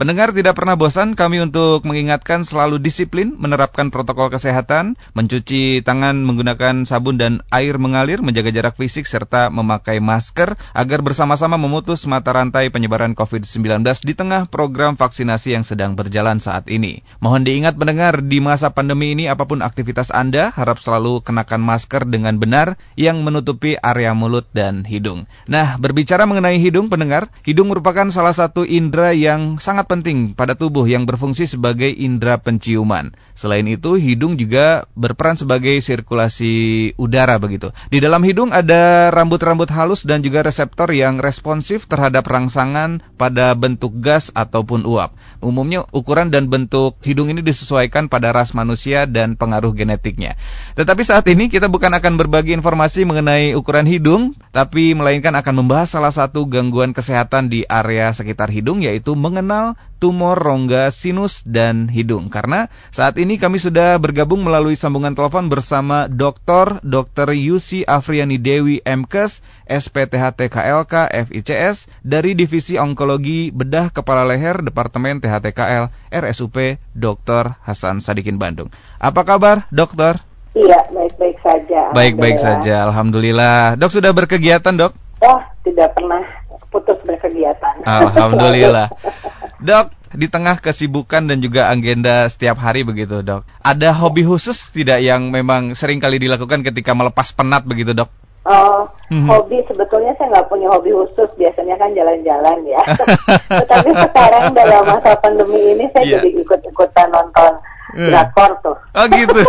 Pendengar 0.00 0.32
tidak 0.32 0.56
pernah 0.56 0.74
bosan 0.74 1.12
kami 1.12 1.44
untuk 1.44 1.84
mengingatkan 1.84 2.42
selalu 2.42 2.80
disiplin 2.80 3.36
menerapkan 3.36 3.92
protokol 3.92 4.32
kesehatan, 4.32 4.96
mencuci 5.12 5.84
tangan 5.84 6.24
menggunakan 6.24 6.88
sabun 6.88 7.20
dan 7.20 7.44
air 7.52 7.76
mengalir, 7.76 8.24
menjaga 8.24 8.48
jarak 8.54 8.74
fisik 8.80 9.04
serta 9.04 9.52
memakai 9.52 10.00
masker 10.00 10.56
agar 10.72 11.00
bersama-sama 11.04 11.60
memutus 11.60 12.08
mata 12.08 12.32
rantai 12.32 12.70
penyebaran 12.70 13.12
COVID-19 13.12 13.84
di 14.06 14.14
tengah 14.16 14.46
program 14.46 14.96
vaksinasi 14.96 15.58
yang 15.58 15.64
sedang 15.66 15.98
berjalan 15.98 16.40
saat 16.40 16.70
ini. 16.70 17.04
Mohon 17.20 17.42
diingat 17.44 17.74
pendengar 17.76 18.22
di 18.22 18.38
masa 18.38 18.70
pandemi 18.70 19.12
ini 19.12 19.26
apa 19.26 19.44
pun 19.44 19.60
aktivitas 19.60 20.14
Anda 20.14 20.54
harap 20.54 20.78
selalu 20.78 21.20
kenakan 21.26 21.60
masker 21.60 22.06
dengan 22.06 22.38
benar 22.38 22.80
yang 22.94 23.26
menutupi 23.26 23.74
area 23.82 24.14
mulut 24.14 24.46
dan 24.54 24.86
hidung. 24.86 25.26
Nah, 25.50 25.76
berbicara 25.76 26.24
mengenai 26.30 26.62
hidung 26.62 26.86
pendengar, 26.86 27.26
hidung 27.42 27.74
merupakan 27.74 28.06
salah 28.14 28.32
satu 28.32 28.62
indera 28.62 29.10
yang 29.10 29.58
sangat 29.58 29.73
penting 29.82 30.38
pada 30.38 30.54
tubuh 30.54 30.86
yang 30.86 31.10
berfungsi 31.10 31.50
sebagai 31.50 31.90
indera 31.90 32.38
penciuman. 32.38 33.10
Selain 33.34 33.66
itu, 33.66 33.98
hidung 33.98 34.38
juga 34.38 34.86
berperan 34.94 35.34
sebagai 35.34 35.74
sirkulasi 35.82 36.94
udara 36.94 37.34
begitu. 37.42 37.74
Di 37.90 37.98
dalam 37.98 38.22
hidung 38.22 38.54
ada 38.54 39.10
rambut-rambut 39.10 39.66
halus 39.74 40.06
dan 40.06 40.22
juga 40.22 40.46
reseptor 40.46 40.94
yang 40.94 41.18
responsif 41.18 41.90
terhadap 41.90 42.22
rangsangan 42.30 43.02
pada 43.18 43.50
bentuk 43.58 43.98
gas 43.98 44.30
ataupun 44.30 44.86
uap. 44.86 45.18
Umumnya 45.42 45.82
ukuran 45.90 46.30
dan 46.30 46.46
bentuk 46.46 47.02
hidung 47.02 47.26
ini 47.34 47.42
disesuaikan 47.42 48.06
pada 48.06 48.30
ras 48.30 48.54
manusia 48.54 49.10
dan 49.10 49.34
pengaruh 49.34 49.74
genetiknya. 49.74 50.38
Tetapi 50.78 51.02
saat 51.02 51.26
ini 51.26 51.50
kita 51.50 51.66
bukan 51.66 51.90
akan 51.90 52.14
berbagi 52.14 52.54
informasi 52.54 53.02
mengenai 53.02 53.58
ukuran 53.58 53.90
hidung, 53.90 54.38
tapi 54.54 54.94
melainkan 54.94 55.34
akan 55.34 55.66
membahas 55.66 55.90
salah 55.90 56.14
satu 56.14 56.46
gangguan 56.46 56.94
kesehatan 56.94 57.50
di 57.50 57.66
area 57.66 58.14
sekitar 58.14 58.46
hidung 58.54 58.78
yaitu 58.78 59.18
mengenal 59.18 59.74
tumor 60.04 60.36
rongga 60.36 60.92
sinus 60.92 61.40
dan 61.48 61.88
hidung. 61.88 62.28
Karena 62.28 62.68
saat 62.92 63.16
ini 63.16 63.23
kami 63.40 63.56
sudah 63.56 63.96
bergabung 63.96 64.44
melalui 64.44 64.76
sambungan 64.76 65.16
telepon 65.16 65.48
bersama 65.48 66.04
Dr. 66.12 66.84
Dr. 66.84 67.32
Yusi 67.32 67.80
Afriani 67.88 68.36
Dewi 68.36 68.84
MKes, 68.84 69.40
SPTHT 69.64 70.52
KLK 70.52 71.08
FICS 71.32 71.88
dari 72.04 72.36
Divisi 72.36 72.76
Onkologi 72.76 73.48
Bedah 73.48 73.88
Kepala 73.88 74.28
Leher 74.28 74.60
Departemen 74.60 75.24
THTKL 75.24 75.88
RSUP 76.12 76.76
Dr. 76.92 77.56
Hasan 77.64 78.04
Sadikin 78.04 78.36
Bandung. 78.36 78.68
Apa 79.00 79.24
kabar, 79.24 79.64
dokter? 79.72 80.20
Iya, 80.52 80.84
baik-baik 80.92 81.40
saja. 81.40 81.80
Baik-baik 81.96 82.36
saja, 82.36 82.84
Alhamdulillah. 82.84 83.80
Dok 83.80 83.88
sudah 83.88 84.12
berkegiatan, 84.12 84.76
dok? 84.76 84.92
Oh, 85.24 85.40
tidak 85.64 85.96
pernah 85.96 86.20
putus 86.68 87.00
berkegiatan. 87.08 87.88
Alhamdulillah. 87.88 88.92
dok, 89.60 89.94
di 90.14 90.26
tengah 90.30 90.58
kesibukan 90.62 91.26
dan 91.26 91.38
juga 91.42 91.70
agenda 91.70 92.26
setiap 92.30 92.58
hari 92.62 92.86
begitu, 92.86 93.20
dok. 93.20 93.46
Ada 93.60 93.94
hobi 93.94 94.22
khusus 94.22 94.70
tidak 94.70 95.02
yang 95.02 95.30
memang 95.30 95.74
sering 95.74 95.98
kali 95.98 96.22
dilakukan 96.22 96.62
ketika 96.62 96.94
melepas 96.94 97.34
penat 97.34 97.66
begitu, 97.66 97.94
dok? 97.94 98.10
Oh, 98.44 98.84
mm-hmm. 99.08 99.24
hobi 99.24 99.64
sebetulnya 99.64 100.12
saya 100.20 100.28
nggak 100.36 100.48
punya 100.52 100.68
hobi 100.68 100.92
khusus. 100.92 101.32
Biasanya 101.40 101.80
kan 101.80 101.96
jalan-jalan 101.96 102.58
ya. 102.68 102.82
Tetapi 103.64 103.90
sekarang 104.04 104.52
dalam 104.52 104.84
masa 104.84 105.16
pandemi 105.16 105.72
ini 105.72 105.88
saya 105.96 106.04
yeah. 106.04 106.20
jadi 106.20 106.44
ikut-ikutan 106.44 107.08
nonton 107.08 107.56
Hmm. 107.83 107.83
Drakor 107.94 108.50
tuh. 108.60 108.76
Oh 108.94 109.06
gitu. 109.06 109.40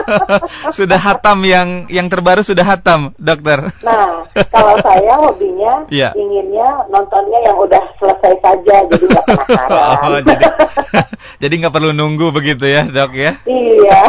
sudah 0.78 1.00
hatam 1.00 1.40
yang 1.44 1.88
yang 1.88 2.06
terbaru 2.12 2.44
sudah 2.44 2.64
hatam, 2.64 3.16
dokter. 3.16 3.72
Nah, 3.82 4.24
kalau 4.52 4.76
saya 4.86 5.14
hobinya 5.16 5.88
yeah. 5.88 6.12
inginnya 6.12 6.84
nontonnya 6.92 7.40
yang 7.44 7.56
udah 7.56 7.80
selesai 7.96 8.34
saja, 8.44 8.76
jadi 8.88 9.04
nggak 9.04 9.24
penasaran. 9.24 9.98
Oh, 10.04 10.20
jadi 10.20 10.46
jadi 11.42 11.54
nggak 11.64 11.74
perlu 11.74 11.90
nunggu 11.96 12.30
begitu 12.36 12.68
ya, 12.68 12.84
dok 12.86 13.16
ya? 13.16 13.32
Iya. 13.48 14.00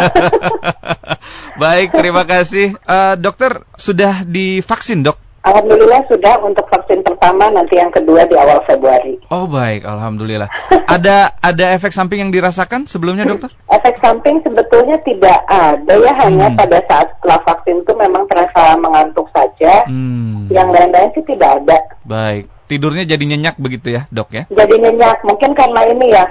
Baik, 1.61 1.95
terima 1.95 2.23
kasih. 2.27 2.75
Uh, 2.83 3.15
dokter 3.15 3.63
sudah 3.79 4.23
divaksin, 4.27 5.03
dok? 5.07 5.30
Alhamdulillah 5.41 6.05
sudah 6.05 6.37
untuk 6.45 6.69
vaksin 6.69 7.01
pertama 7.01 7.49
nanti 7.49 7.73
yang 7.73 7.89
kedua 7.89 8.29
di 8.29 8.37
awal 8.37 8.61
Februari. 8.69 9.17
Oh 9.33 9.49
baik, 9.49 9.81
alhamdulillah. 9.89 10.45
ada 10.85 11.33
ada 11.41 11.65
efek 11.73 11.89
samping 11.97 12.21
yang 12.21 12.29
dirasakan 12.29 12.85
sebelumnya 12.85 13.25
dokter? 13.25 13.49
Efek 13.81 13.97
samping 13.97 14.37
sebetulnya 14.45 15.01
tidak 15.01 15.41
ada 15.49 15.93
ya 15.97 16.13
hanya 16.21 16.53
hmm. 16.53 16.57
pada 16.59 16.77
saat 16.85 17.07
setelah 17.17 17.39
vaksin 17.41 17.81
itu 17.81 17.93
memang 17.97 18.29
terasa 18.29 18.77
mengantuk 18.77 19.25
saja. 19.33 19.89
Hmm. 19.89 20.45
Yang 20.53 20.67
lain-lain 20.77 21.09
sih 21.17 21.25
tidak 21.25 21.49
ada. 21.63 21.77
Baik, 22.05 22.45
tidurnya 22.69 23.09
jadi 23.09 23.23
nyenyak 23.25 23.57
begitu 23.57 23.97
ya 23.97 24.05
dok 24.13 24.29
ya? 24.29 24.43
Jadi 24.53 24.75
nyenyak, 24.77 25.25
mungkin 25.25 25.57
karena 25.57 25.81
ini 25.89 26.13
ya 26.13 26.29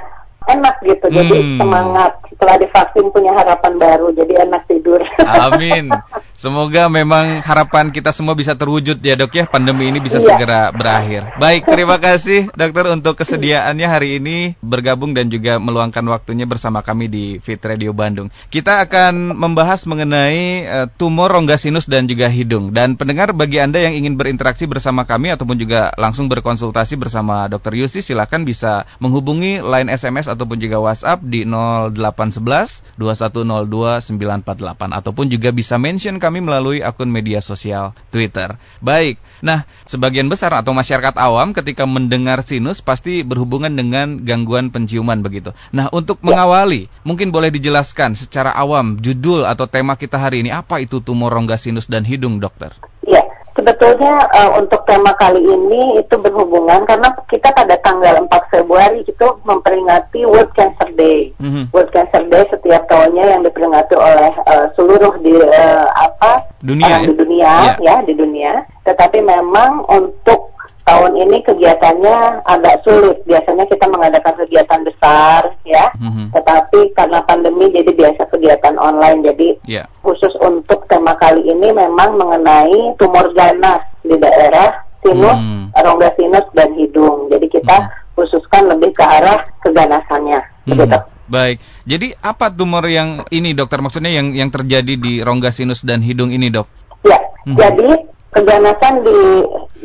enak 0.48 0.74
gitu. 0.84 1.06
Hmm. 1.10 1.16
jadi 1.16 1.36
semangat. 1.60 2.12
Setelah 2.30 2.56
divaksin 2.56 3.06
punya 3.12 3.32
harapan 3.36 3.72
baru 3.76 4.06
jadi 4.16 4.48
enak 4.48 4.62
tidur. 4.64 5.00
Amin. 5.20 5.92
Semoga 6.40 6.88
memang 6.88 7.44
harapan 7.44 7.92
kita 7.92 8.16
semua 8.16 8.32
bisa 8.32 8.56
terwujud 8.56 8.96
ya 9.04 9.12
dok 9.12 9.36
ya. 9.36 9.44
Pandemi 9.44 9.92
ini 9.92 10.00
bisa 10.00 10.16
iya. 10.16 10.24
segera 10.24 10.72
berakhir. 10.72 11.36
Baik 11.36 11.68
terima 11.68 12.00
kasih 12.04 12.48
dokter 12.56 12.88
untuk 12.88 13.20
kesediaannya 13.20 13.84
hari 13.84 14.08
ini. 14.16 14.56
Bergabung 14.64 15.12
dan 15.12 15.28
juga 15.28 15.60
meluangkan 15.60 16.00
waktunya 16.08 16.48
bersama 16.48 16.80
kami 16.80 17.12
di 17.12 17.24
Fit 17.44 17.60
Radio 17.60 17.92
Bandung. 17.92 18.32
Kita 18.48 18.80
akan 18.88 19.36
membahas 19.36 19.84
mengenai 19.84 20.64
uh, 20.64 20.86
tumor 20.96 21.28
rongga 21.28 21.60
sinus 21.60 21.84
dan 21.84 22.08
juga 22.08 22.32
hidung. 22.32 22.72
Dan 22.72 22.96
pendengar 22.96 23.36
bagi 23.36 23.60
anda 23.60 23.76
yang 23.76 23.92
ingin 23.92 24.16
berinteraksi 24.16 24.64
bersama 24.64 25.04
kami 25.04 25.36
ataupun 25.36 25.60
juga 25.60 25.92
langsung 26.00 26.32
berkonsultasi 26.32 26.96
bersama 26.96 27.52
dokter 27.52 27.76
Yusi 27.76 28.00
silahkan 28.00 28.40
bisa 28.48 28.88
menghubungi 28.96 29.60
line 29.60 29.92
SMS 29.92 30.29
ataupun 30.32 30.56
juga 30.62 30.78
WhatsApp 30.78 31.20
di 31.26 31.42
0811 31.44 32.96
2102 32.96 34.20
948 34.20 34.98
ataupun 34.98 35.26
juga 35.28 35.50
bisa 35.50 35.76
mention 35.76 36.16
kami 36.22 36.44
melalui 36.44 36.80
akun 36.80 37.10
media 37.10 37.42
sosial 37.42 37.92
Twitter. 38.14 38.54
Baik. 38.78 39.18
Nah, 39.40 39.64
sebagian 39.88 40.28
besar 40.28 40.52
atau 40.52 40.76
masyarakat 40.76 41.16
awam 41.16 41.56
ketika 41.56 41.88
mendengar 41.88 42.44
sinus 42.44 42.84
pasti 42.84 43.24
berhubungan 43.24 43.72
dengan 43.72 44.20
gangguan 44.22 44.68
penciuman 44.68 45.24
begitu. 45.24 45.56
Nah, 45.72 45.88
untuk 45.90 46.20
mengawali, 46.20 46.92
mungkin 47.02 47.32
boleh 47.32 47.48
dijelaskan 47.48 48.14
secara 48.14 48.52
awam 48.52 49.00
judul 49.00 49.48
atau 49.48 49.64
tema 49.64 49.96
kita 49.96 50.20
hari 50.20 50.44
ini 50.44 50.52
apa 50.52 50.78
itu 50.78 51.00
tumor 51.00 51.32
rongga 51.32 51.56
sinus 51.56 51.88
dan 51.88 52.04
hidung, 52.04 52.38
dokter? 52.38 52.76
Iya. 53.06 53.29
Sebetulnya 53.58 54.30
uh, 54.30 54.50
untuk 54.62 54.86
tema 54.86 55.10
kali 55.18 55.42
ini 55.42 55.98
itu 55.98 56.14
berhubungan 56.16 56.86
karena 56.86 57.10
kita 57.26 57.50
pada 57.50 57.74
tanggal 57.82 58.22
4 58.22 58.30
Februari 58.54 59.02
itu 59.02 59.26
memperingati 59.42 60.22
World 60.22 60.54
Cancer 60.54 60.90
Day. 60.94 61.34
Mm-hmm. 61.42 61.74
World 61.74 61.90
Cancer 61.90 62.22
Day 62.30 62.46
setiap 62.46 62.86
tahunnya 62.86 63.24
yang 63.36 63.42
diperingati 63.42 63.94
oleh 63.98 64.32
uh, 64.46 64.70
seluruh 64.78 65.18
di 65.20 65.34
uh, 65.34 65.88
apa 65.98 66.46
dunia 66.62 66.86
orang 66.86 67.02
ya? 67.02 67.08
di 67.08 67.14
dunia 67.18 67.50
yeah. 67.50 67.74
ya 67.82 67.96
di 68.06 68.14
dunia. 68.14 68.52
Tetapi 68.86 69.18
memang 69.18 69.82
untuk 69.90 70.54
tahun 70.86 71.12
ini 71.18 71.42
kegiatannya 71.46 72.46
agak 72.46 72.82
sulit. 72.86 73.18
Biasanya 73.26 73.66
kita 73.66 73.86
mengadakan 73.90 74.34
kegiatan 74.46 74.80
besar, 74.86 75.49
ya. 75.70 75.86
Mm-hmm. 75.94 76.26
Tetapi 76.34 76.80
karena 76.98 77.22
pandemi, 77.24 77.70
jadi 77.70 77.90
biasa 77.94 78.26
kegiatan 78.28 78.76
online. 78.76 79.22
Jadi 79.22 79.48
yeah. 79.70 79.86
khusus 80.02 80.34
untuk 80.42 80.84
tema 80.90 81.14
kali 81.16 81.46
ini 81.46 81.70
memang 81.70 82.18
mengenai 82.18 82.98
tumor 82.98 83.30
ganas 83.32 83.86
di 84.02 84.18
daerah 84.18 84.90
sinus, 85.00 85.38
mm. 85.38 85.72
rongga 85.72 86.10
sinus 86.18 86.46
dan 86.52 86.76
hidung. 86.76 87.30
Jadi 87.32 87.46
kita 87.48 87.76
mm. 87.78 87.88
khususkan 88.18 88.68
lebih 88.68 88.92
ke 88.92 89.04
arah 89.04 89.40
keganasannya. 89.64 90.40
Mm. 90.66 90.70
Begitu. 90.76 90.98
Baik. 91.30 91.62
Jadi 91.86 92.10
apa 92.18 92.50
tumor 92.50 92.82
yang 92.90 93.22
ini 93.30 93.54
dokter 93.54 93.78
maksudnya 93.78 94.10
yang 94.10 94.34
yang 94.34 94.50
terjadi 94.50 94.98
di 94.98 95.22
rongga 95.22 95.54
sinus 95.54 95.86
dan 95.86 96.02
hidung 96.02 96.34
ini, 96.34 96.50
Dok? 96.50 96.66
Ya. 97.06 97.22
Hmm. 97.46 97.54
Jadi 97.54 97.88
keganasan 98.34 99.06
di 99.06 99.18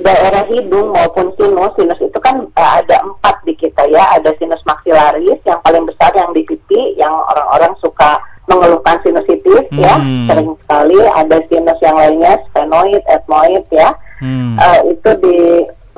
daerah 0.05 0.45
hidung 0.45 0.93
maupun 0.93 1.33
sinus, 1.33 1.73
sinus 1.73 1.97
itu 1.97 2.19
kan 2.21 2.45
uh, 2.53 2.71
ada 2.77 3.01
empat 3.01 3.41
di 3.41 3.57
kita 3.57 3.89
ya, 3.89 4.13
ada 4.13 4.29
sinus 4.37 4.61
maksilaris 4.69 5.41
yang 5.49 5.57
paling 5.65 5.83
besar 5.89 6.13
yang 6.13 6.29
di 6.37 6.45
pipi, 6.45 6.93
yang 6.93 7.11
orang-orang 7.33 7.73
suka 7.81 8.21
mengeluhkan 8.45 9.01
sinusitis 9.01 9.65
ya, 9.73 9.97
hmm. 9.97 10.29
ya, 10.29 10.37
sering 10.37 10.53
sekali 10.61 10.99
ada 11.01 11.37
sinus 11.49 11.79
yang 11.81 11.97
lainnya, 11.97 12.37
sphenoid, 12.45 13.01
ethmoid 13.09 13.65
ya, 13.73 13.89
hmm. 14.21 14.61
uh, 14.61 14.79
itu 14.85 15.09
di 15.25 15.37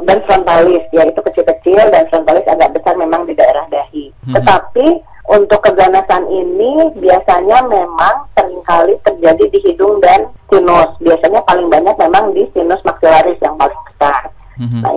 dan 0.06 0.22
frontalis 0.30 0.86
ya 0.94 1.10
itu 1.10 1.18
kecil-kecil 1.18 1.90
dan 1.90 2.06
frontalis 2.14 2.46
agak 2.46 2.78
besar 2.78 2.94
memang 2.94 3.26
di 3.26 3.34
daerah 3.34 3.66
dahi. 3.74 4.14
Hmm. 4.30 4.38
Tetapi 4.38 4.86
untuk 5.28 5.60
keganasan 5.60 6.24
ini 6.32 6.88
biasanya 7.04 7.68
memang 7.68 8.32
sering 8.32 8.64
kali 8.64 8.96
terjadi 9.04 9.44
di 9.52 9.60
hidung 9.66 10.00
dan 10.00 10.32
sinus. 10.48 10.96
Biasanya 11.04 11.44
paling 11.44 11.68
banyak 11.68 11.96
memang 12.00 12.32
di 12.32 12.48
sinus 12.56 12.80
maksilaris 12.88 13.36
yang 13.44 13.60
paling 13.60 13.82
besar. 13.92 14.32
Mm-hmm. 14.58 14.82
Nah 14.82 14.94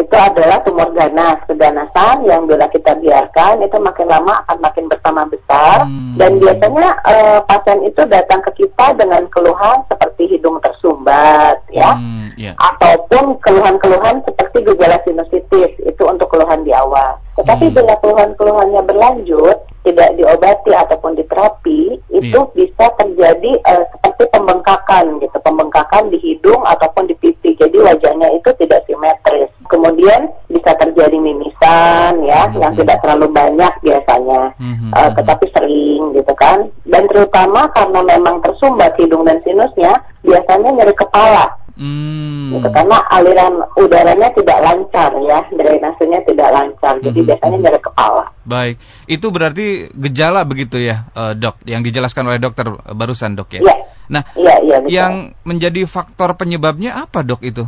itu 0.00 0.16
adalah 0.16 0.64
tumor 0.64 0.88
ganas, 0.96 1.44
keganasan 1.44 2.24
yang 2.24 2.48
bila 2.48 2.64
kita 2.72 2.96
biarkan 2.96 3.60
itu 3.60 3.76
makin 3.76 4.08
lama 4.08 4.40
akan 4.44 4.58
makin 4.64 4.88
bertambah 4.88 5.28
besar 5.28 5.84
mm-hmm. 5.84 6.16
dan 6.16 6.32
biasanya 6.40 6.88
uh, 7.04 7.38
pasien 7.44 7.84
itu 7.84 8.02
datang 8.08 8.40
ke 8.48 8.64
kita 8.64 8.96
dengan 8.96 9.28
keluhan 9.28 9.84
seperti 9.92 10.36
hidung 10.36 10.56
tersumbat 10.64 11.60
ya, 11.68 12.00
mm, 12.00 12.40
yeah. 12.40 12.54
ataupun 12.56 13.36
keluhan-keluhan 13.44 14.24
seperti 14.24 14.64
gejala 14.64 14.96
sinusitis 15.04 15.72
itu 15.84 16.02
untuk 16.08 16.32
keluhan 16.32 16.64
di 16.64 16.72
awal. 16.72 17.20
Tetapi 17.36 17.72
mm. 17.72 17.74
bila 17.76 17.94
keluhan-keluhannya 18.00 18.82
berlanjut 18.88 19.58
tidak 19.80 20.12
diobati 20.20 20.76
ataupun 20.76 21.16
diterapi 21.16 21.96
itu 22.12 22.36
yeah. 22.36 22.52
bisa 22.52 22.86
terjadi 23.00 23.52
uh, 23.64 23.84
seperti 23.96 24.28
pembengkakan 24.28 25.16
gitu, 25.24 25.36
pembengkakan 25.40 26.12
di 26.12 26.18
hidung 26.20 26.60
ataupun 26.68 27.08
di 27.08 27.16
pipi. 27.16 27.56
Jadi 27.56 27.80
wajahnya 27.80 28.28
itu 28.36 28.52
tidak 28.60 28.84
simetris. 28.84 29.39
Kemudian 29.70 30.34
bisa 30.50 30.74
terjadi 30.74 31.14
mimisan 31.14 32.26
ya, 32.26 32.50
mm-hmm. 32.50 32.58
yang 32.58 32.72
tidak 32.74 32.98
terlalu 33.00 33.30
banyak 33.30 33.72
biasanya, 33.86 34.52
mm-hmm. 34.58 34.90
uh, 34.90 35.10
tetapi 35.14 35.46
sering 35.54 36.12
gitu 36.18 36.34
kan. 36.34 36.66
Dan 36.82 37.06
terutama 37.06 37.70
karena 37.70 38.02
memang 38.02 38.42
tersumbat 38.42 38.98
hidung 38.98 39.22
dan 39.22 39.38
sinusnya, 39.46 40.02
biasanya 40.26 40.70
nyeri 40.74 40.94
kepala. 40.98 41.56
Hmm. 41.80 42.52
Gitu, 42.52 42.68
karena 42.76 43.00
aliran 43.08 43.64
udaranya 43.80 44.28
tidak 44.36 44.58
lancar 44.60 45.16
ya, 45.24 45.40
drainasenya 45.48 46.20
tidak 46.28 46.48
lancar, 46.52 47.00
jadi 47.00 47.16
hmm. 47.24 47.28
biasanya 47.32 47.56
nyeri 47.56 47.80
kepala. 47.80 48.24
Baik, 48.44 48.76
itu 49.08 49.26
berarti 49.32 49.88
gejala 49.96 50.44
begitu 50.44 50.76
ya, 50.76 51.08
uh, 51.16 51.32
dok, 51.32 51.56
yang 51.64 51.80
dijelaskan 51.80 52.28
oleh 52.28 52.36
dokter 52.36 52.68
barusan 52.92 53.32
dok 53.32 53.56
ya. 53.56 53.60
Iya. 53.64 53.76
Nah, 54.12 54.22
ya, 54.36 54.60
ya, 54.60 54.76
yang 54.92 55.32
menjadi 55.46 55.88
faktor 55.88 56.36
penyebabnya 56.36 57.00
apa 57.00 57.24
dok 57.24 57.40
itu? 57.48 57.64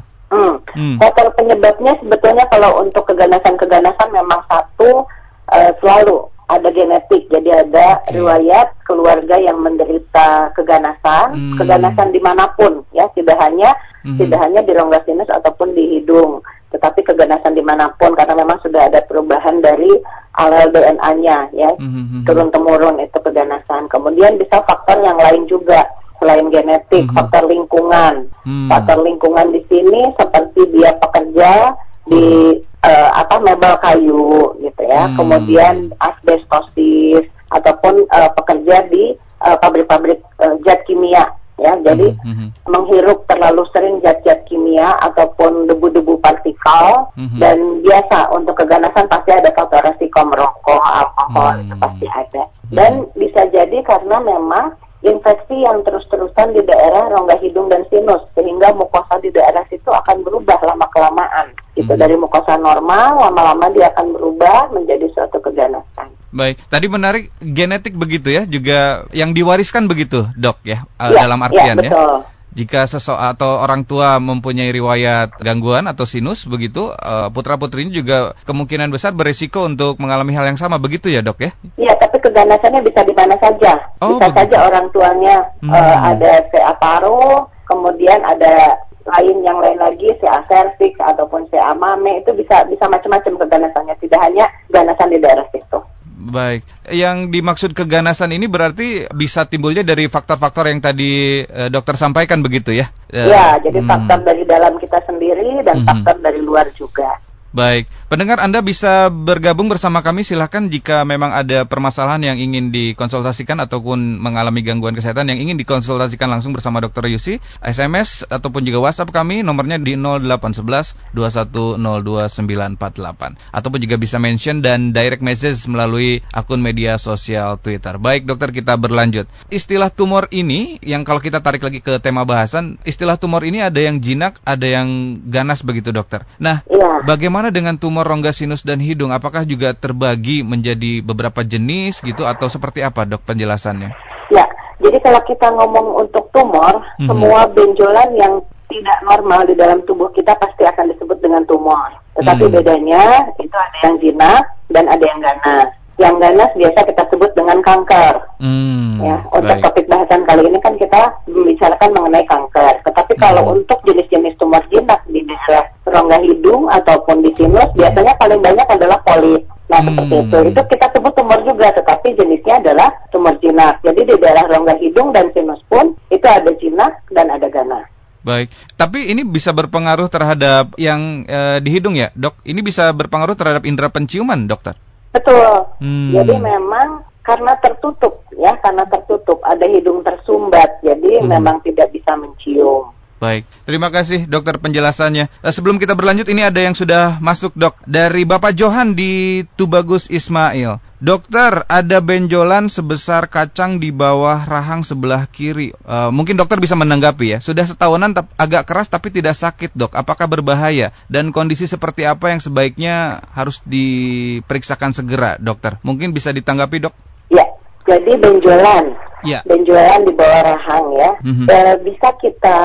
Hmm. 0.72 0.96
Faktor 0.96 1.32
penyebabnya 1.36 1.96
sebetulnya 2.00 2.44
kalau 2.48 2.80
untuk 2.80 3.04
keganasan-keganasan 3.08 4.08
memang 4.12 4.40
satu 4.48 5.04
uh, 5.52 5.70
selalu 5.80 6.32
ada 6.52 6.68
genetik, 6.68 7.32
jadi 7.32 7.64
ada 7.64 8.02
okay. 8.04 8.20
riwayat 8.20 8.76
keluarga 8.84 9.40
yang 9.40 9.56
menderita 9.62 10.52
keganasan, 10.52 11.32
hmm. 11.32 11.56
keganasan 11.56 12.12
di 12.12 12.20
mana 12.20 12.44
pun, 12.52 12.84
ya 12.92 13.08
tidak 13.16 13.40
hanya 13.40 13.72
hmm. 14.04 14.20
tidak 14.20 14.36
hanya 14.42 14.60
di 14.60 14.72
rongga 14.76 15.00
sinus 15.08 15.30
ataupun 15.32 15.72
di 15.72 15.96
hidung, 15.96 16.44
tetapi 16.74 17.00
keganasan 17.08 17.56
di 17.56 17.64
mana 17.64 17.88
pun 17.96 18.12
karena 18.12 18.36
memang 18.36 18.60
sudah 18.60 18.84
ada 18.84 19.00
perubahan 19.08 19.64
dari 19.64 19.96
alel 20.36 20.68
DNA-nya, 20.72 21.36
ya 21.56 21.70
hmm. 21.78 21.88
hmm, 21.88 22.06
hmm. 22.10 22.22
turun 22.28 22.48
temurun 22.52 23.00
itu 23.00 23.18
keganasan. 23.22 23.88
Kemudian 23.88 24.36
bisa 24.36 24.60
faktor 24.68 25.00
yang 25.00 25.16
lain 25.16 25.48
juga 25.48 25.88
selain 26.22 26.46
genetik, 26.54 27.10
hmm. 27.10 27.14
faktor 27.18 27.50
lingkungan, 27.50 28.30
hmm. 28.46 28.70
faktor 28.70 29.02
lingkungan 29.02 29.50
di 29.50 29.60
sini 29.66 30.14
seperti 30.14 30.70
dia 30.70 30.94
pekerja 31.02 31.74
di 32.06 32.62
uh, 32.86 33.10
apa 33.18 33.42
mebel 33.42 33.74
kayu 33.82 34.54
gitu 34.62 34.82
ya, 34.86 35.10
hmm. 35.10 35.18
kemudian 35.18 35.74
asbestosis 35.98 37.26
ataupun 37.50 38.06
uh, 38.14 38.30
pekerja 38.38 38.86
di 38.86 39.18
uh, 39.42 39.58
pabrik-pabrik 39.58 40.22
uh, 40.38 40.54
zat 40.62 40.86
kimia 40.86 41.26
ya, 41.62 41.72
jadi 41.86 42.10
hmm. 42.10 42.34
hmm. 42.34 42.48
menghirup 42.66 43.22
terlalu 43.30 43.62
sering 43.70 44.02
zat-zat 44.02 44.42
kimia 44.50 44.98
ataupun 44.98 45.70
debu-debu 45.70 46.18
partikel 46.18 47.06
hmm. 47.14 47.38
dan 47.38 47.58
biasa 47.86 48.34
untuk 48.34 48.58
keganasan 48.58 49.06
pasti 49.06 49.30
ada 49.30 49.50
faktor 49.54 49.82
resiko 49.86 50.20
merokok, 50.26 50.82
alkohol 50.82 51.54
hmm. 51.54 51.62
itu 51.62 51.74
pasti 51.78 52.06
ada 52.10 52.42
dan 52.74 52.92
hmm. 53.06 53.10
bisa 53.14 53.42
jadi 53.54 53.78
karena 53.86 54.16
memang 54.22 54.74
infeksi 55.02 55.66
yang 55.66 55.82
terus-terusan 55.82 56.54
di 56.54 56.62
daerah 56.62 57.10
rongga 57.10 57.36
hidung 57.42 57.66
dan 57.66 57.82
sinus 57.90 58.22
sehingga 58.38 58.70
mukosa 58.74 59.18
di 59.18 59.34
daerah 59.34 59.66
situ 59.66 59.90
akan 59.90 60.22
berubah 60.22 60.58
lama 60.62 60.86
kelamaan. 60.94 61.46
Itu 61.74 61.92
hmm. 61.92 62.00
dari 62.00 62.14
mukosa 62.14 62.54
normal 62.56 63.18
lama-lama 63.18 63.66
dia 63.74 63.90
akan 63.90 64.14
berubah 64.14 64.70
menjadi 64.70 65.10
suatu 65.10 65.42
keganasan. 65.42 66.14
Baik, 66.32 66.62
tadi 66.70 66.86
menarik 66.88 67.24
genetik 67.44 67.92
begitu 67.92 68.32
ya, 68.32 68.48
juga 68.48 69.04
yang 69.12 69.36
diwariskan 69.36 69.84
begitu, 69.84 70.24
Dok 70.32 70.64
ya, 70.64 70.88
ya 70.96 71.28
dalam 71.28 71.44
artian 71.44 71.76
ya. 71.76 71.92
Betul. 71.92 72.16
ya 72.24 72.32
jika 72.52 72.84
seseorang 72.84 73.32
atau 73.32 73.64
orang 73.64 73.82
tua 73.88 74.20
mempunyai 74.20 74.68
riwayat 74.68 75.40
gangguan 75.40 75.88
atau 75.88 76.04
sinus 76.04 76.44
begitu, 76.44 76.92
uh, 76.92 77.32
putra 77.32 77.56
putrinya 77.56 77.92
juga 77.92 78.36
kemungkinan 78.44 78.92
besar 78.92 79.16
beresiko 79.16 79.64
untuk 79.64 79.96
mengalami 79.96 80.36
hal 80.36 80.52
yang 80.52 80.60
sama 80.60 80.76
begitu 80.76 81.08
ya 81.08 81.24
dok 81.24 81.40
ya? 81.40 81.50
Iya, 81.80 81.96
tapi 82.12 82.28
keganasannya 82.28 82.84
bisa 82.84 83.00
di 83.08 83.16
mana 83.16 83.40
saja. 83.40 83.88
Oh, 84.04 84.20
bisa 84.20 84.28
begitu. 84.28 84.36
saja 84.52 84.56
orang 84.68 84.86
tuanya 84.92 85.36
hmm. 85.64 85.72
uh, 85.72 85.98
ada 86.12 86.44
CA 86.52 86.76
paru, 86.76 87.48
kemudian 87.64 88.20
ada 88.20 88.76
lain 89.16 89.40
yang 89.40 89.56
lain 89.64 89.80
lagi 89.80 90.12
CA 90.20 90.44
cervix 90.44 90.92
ataupun 91.00 91.48
CA 91.48 91.72
mame 91.72 92.20
itu 92.20 92.36
bisa 92.36 92.68
bisa 92.68 92.84
macam-macam 92.84 93.40
keganasannya, 93.40 93.96
tidak 93.96 94.20
hanya 94.28 94.44
ganasan 94.68 95.08
di 95.08 95.24
daerah 95.24 95.48
situ. 95.56 95.80
Baik, 96.22 96.68
yang 96.92 97.32
dimaksud 97.32 97.72
keganasan 97.72 98.36
ini 98.36 98.44
berarti 98.44 99.08
bisa 99.16 99.48
timbulnya 99.48 99.80
dari 99.80 100.04
faktor-faktor 100.12 100.68
yang 100.68 100.84
tadi 100.84 101.42
uh, 101.48 101.72
dokter 101.72 101.96
sampaikan 101.96 102.44
begitu 102.44 102.76
ya? 102.76 102.92
Iya, 103.08 103.56
uh, 103.56 103.64
jadi 103.64 103.80
hmm. 103.80 103.88
faktor 103.88 104.18
dari 104.20 104.44
dalam 104.44 104.76
kita 104.76 105.00
sendiri 105.08 105.64
dan 105.64 105.80
hmm. 105.80 105.88
faktor 105.88 106.20
dari 106.20 106.44
luar 106.44 106.68
juga. 106.76 107.16
Baik, 107.52 107.84
pendengar 108.08 108.40
Anda 108.40 108.64
bisa 108.64 109.12
bergabung 109.12 109.68
bersama 109.68 110.00
kami 110.00 110.24
silahkan 110.24 110.72
jika 110.72 111.04
memang 111.04 111.36
ada 111.36 111.68
permasalahan 111.68 112.24
yang 112.24 112.40
ingin 112.40 112.72
dikonsultasikan 112.72 113.60
ataupun 113.60 114.16
mengalami 114.16 114.64
gangguan 114.64 114.96
kesehatan 114.96 115.28
yang 115.28 115.36
ingin 115.36 115.60
dikonsultasikan 115.60 116.32
langsung 116.32 116.56
bersama 116.56 116.80
Dr. 116.80 117.12
Yusi, 117.12 117.44
SMS 117.60 118.24
ataupun 118.24 118.64
juga 118.64 118.88
WhatsApp 118.88 119.12
kami 119.12 119.44
nomornya 119.44 119.76
di 119.76 120.00
0811 120.00 120.96
2102948 121.12 123.36
ataupun 123.52 123.78
juga 123.84 123.96
bisa 124.00 124.16
mention 124.16 124.64
dan 124.64 124.96
direct 124.96 125.20
message 125.20 125.68
melalui 125.68 126.24
akun 126.32 126.64
media 126.64 126.96
sosial 126.96 127.60
Twitter. 127.60 128.00
Baik 128.00 128.24
dokter 128.24 128.48
kita 128.48 128.80
berlanjut. 128.80 129.28
Istilah 129.52 129.92
tumor 129.92 130.24
ini 130.32 130.80
yang 130.80 131.04
kalau 131.04 131.20
kita 131.20 131.44
tarik 131.44 131.60
lagi 131.60 131.84
ke 131.84 132.00
tema 132.00 132.24
bahasan, 132.24 132.80
istilah 132.88 133.20
tumor 133.20 133.44
ini 133.44 133.60
ada 133.60 133.76
yang 133.76 134.00
jinak, 134.00 134.40
ada 134.48 134.64
yang 134.64 135.20
ganas 135.28 135.60
begitu 135.60 135.92
dokter. 135.92 136.24
Nah, 136.40 136.64
ya. 136.64 137.04
bagaimana 137.04 137.41
Bagaimana 137.42 137.58
dengan 137.58 137.74
tumor 137.74 138.06
rongga 138.06 138.30
sinus 138.30 138.62
dan 138.62 138.78
hidung? 138.78 139.10
Apakah 139.10 139.42
juga 139.42 139.74
terbagi 139.74 140.46
menjadi 140.46 141.02
beberapa 141.02 141.42
jenis 141.42 141.98
gitu 141.98 142.22
atau 142.22 142.46
seperti 142.46 142.86
apa 142.86 143.02
dok 143.02 143.26
penjelasannya? 143.26 143.90
Ya, 144.30 144.46
jadi 144.78 145.02
kalau 145.02 145.18
kita 145.26 145.50
ngomong 145.50 146.06
untuk 146.06 146.30
tumor, 146.30 146.86
hmm. 147.02 147.10
semua 147.10 147.50
benjolan 147.50 148.14
yang 148.14 148.46
tidak 148.70 148.94
normal 149.02 149.42
di 149.42 149.58
dalam 149.58 149.82
tubuh 149.82 150.14
kita 150.14 150.38
pasti 150.38 150.62
akan 150.62 150.94
disebut 150.94 151.18
dengan 151.18 151.42
tumor. 151.42 151.90
Tetapi 152.14 152.46
hmm. 152.46 152.54
bedanya 152.62 153.26
itu 153.34 153.56
ada 153.58 153.78
yang 153.90 153.96
jinak 153.98 154.42
dan 154.70 154.86
ada 154.86 155.02
yang 155.02 155.18
ganas 155.18 155.81
yang 156.00 156.16
ganas 156.16 156.50
biasa 156.56 156.88
kita 156.88 157.02
sebut 157.12 157.30
dengan 157.36 157.60
kanker. 157.60 158.14
Hmm, 158.40 158.96
ya, 159.02 159.16
untuk 159.28 159.56
baik. 159.60 159.64
topik 159.64 159.86
bahasan 159.86 160.22
kali 160.24 160.42
ini 160.48 160.58
kan 160.64 160.74
kita 160.80 161.00
membicarakan 161.28 161.90
mengenai 161.92 162.24
kanker. 162.24 162.74
Tetapi 162.86 163.12
hmm. 163.16 163.22
kalau 163.22 163.42
untuk 163.52 163.78
jenis-jenis 163.84 164.34
tumor 164.40 164.64
jinak 164.72 165.04
di 165.10 165.20
daerah 165.22 165.68
rongga 165.84 166.18
hidung 166.24 166.70
ataupun 166.72 167.20
di 167.20 167.30
sinus, 167.36 167.68
biasanya 167.76 168.16
paling 168.16 168.40
banyak 168.40 168.68
adalah 168.68 168.98
polit. 169.04 169.44
Nah, 169.68 169.80
hmm. 169.80 169.88
seperti 169.88 170.16
itu. 170.16 170.38
Itu 170.52 170.62
kita 170.68 170.86
sebut 170.92 171.12
tumor 171.16 171.40
juga, 171.44 171.68
tetapi 171.72 172.08
jenisnya 172.16 172.60
adalah 172.64 172.88
tumor 173.12 173.36
jinak. 173.40 173.80
Jadi 173.84 174.00
di 174.08 174.14
daerah 174.16 174.44
rongga 174.48 174.76
hidung 174.80 175.12
dan 175.12 175.28
sinus 175.32 175.60
pun 175.68 175.96
itu 176.08 176.26
ada 176.26 176.50
jinak 176.56 177.04
dan 177.12 177.28
ada 177.28 177.48
ganas. 177.52 177.88
Baik, 178.22 178.54
tapi 178.78 179.10
ini 179.10 179.26
bisa 179.26 179.50
berpengaruh 179.50 180.06
terhadap 180.06 180.78
yang 180.78 181.26
e, 181.26 181.58
di 181.58 181.74
hidung 181.74 181.98
ya, 181.98 182.14
dok? 182.14 182.38
Ini 182.46 182.62
bisa 182.62 182.94
berpengaruh 182.94 183.34
terhadap 183.34 183.66
indera 183.66 183.90
penciuman, 183.90 184.46
dokter? 184.46 184.78
Betul. 185.12 185.68
Hmm. 185.78 186.10
Jadi 186.16 186.34
memang 186.40 187.04
karena 187.22 187.54
tertutup 187.62 188.26
ya, 188.34 188.56
karena 188.58 188.82
tertutup 188.88 189.38
ada 189.46 189.68
hidung 189.68 190.02
tersumbat, 190.02 190.82
jadi 190.82 191.22
hmm. 191.22 191.28
memang 191.30 191.62
tidak 191.62 191.94
bisa 191.94 192.18
mencium. 192.18 192.90
Baik, 193.22 193.46
terima 193.62 193.86
kasih 193.94 194.26
dokter 194.26 194.58
penjelasannya. 194.58 195.30
Eh, 195.30 195.52
sebelum 195.54 195.78
kita 195.78 195.94
berlanjut, 195.94 196.26
ini 196.26 196.42
ada 196.42 196.58
yang 196.58 196.74
sudah 196.74 197.22
masuk 197.22 197.54
dok 197.54 197.78
dari 197.86 198.26
Bapak 198.26 198.50
Johan 198.58 198.98
di 198.98 199.46
Tubagus 199.54 200.10
Ismail. 200.10 200.82
Dokter, 201.02 201.66
ada 201.66 201.98
benjolan 201.98 202.70
sebesar 202.70 203.26
kacang 203.26 203.82
di 203.82 203.90
bawah 203.90 204.38
rahang 204.46 204.86
sebelah 204.86 205.26
kiri. 205.26 205.74
Uh, 205.82 206.14
mungkin 206.14 206.38
dokter 206.38 206.62
bisa 206.62 206.78
menanggapi 206.78 207.34
ya. 207.34 207.38
Sudah 207.42 207.66
setahunan 207.66 208.14
agak 208.38 208.70
keras 208.70 208.86
tapi 208.86 209.10
tidak 209.10 209.34
sakit 209.34 209.74
dok. 209.74 209.98
Apakah 209.98 210.30
berbahaya? 210.30 210.94
Dan 211.10 211.34
kondisi 211.34 211.66
seperti 211.66 212.06
apa 212.06 212.30
yang 212.30 212.38
sebaiknya 212.38 213.18
harus 213.34 213.58
diperiksakan 213.66 214.94
segera 214.94 215.42
dokter? 215.42 215.82
Mungkin 215.82 216.14
bisa 216.14 216.30
ditanggapi 216.30 216.86
dok? 216.86 216.94
Ya, 217.34 217.50
jadi 217.82 218.22
benjolan, 218.22 218.94
ya. 219.24 219.40
benjolan 219.46 220.06
di 220.06 220.12
bawah 220.14 220.42
rahang 220.54 220.86
ya, 220.94 221.10
mm-hmm. 221.22 221.46
e, 221.46 221.56
bisa 221.86 222.08
kita 222.18 222.58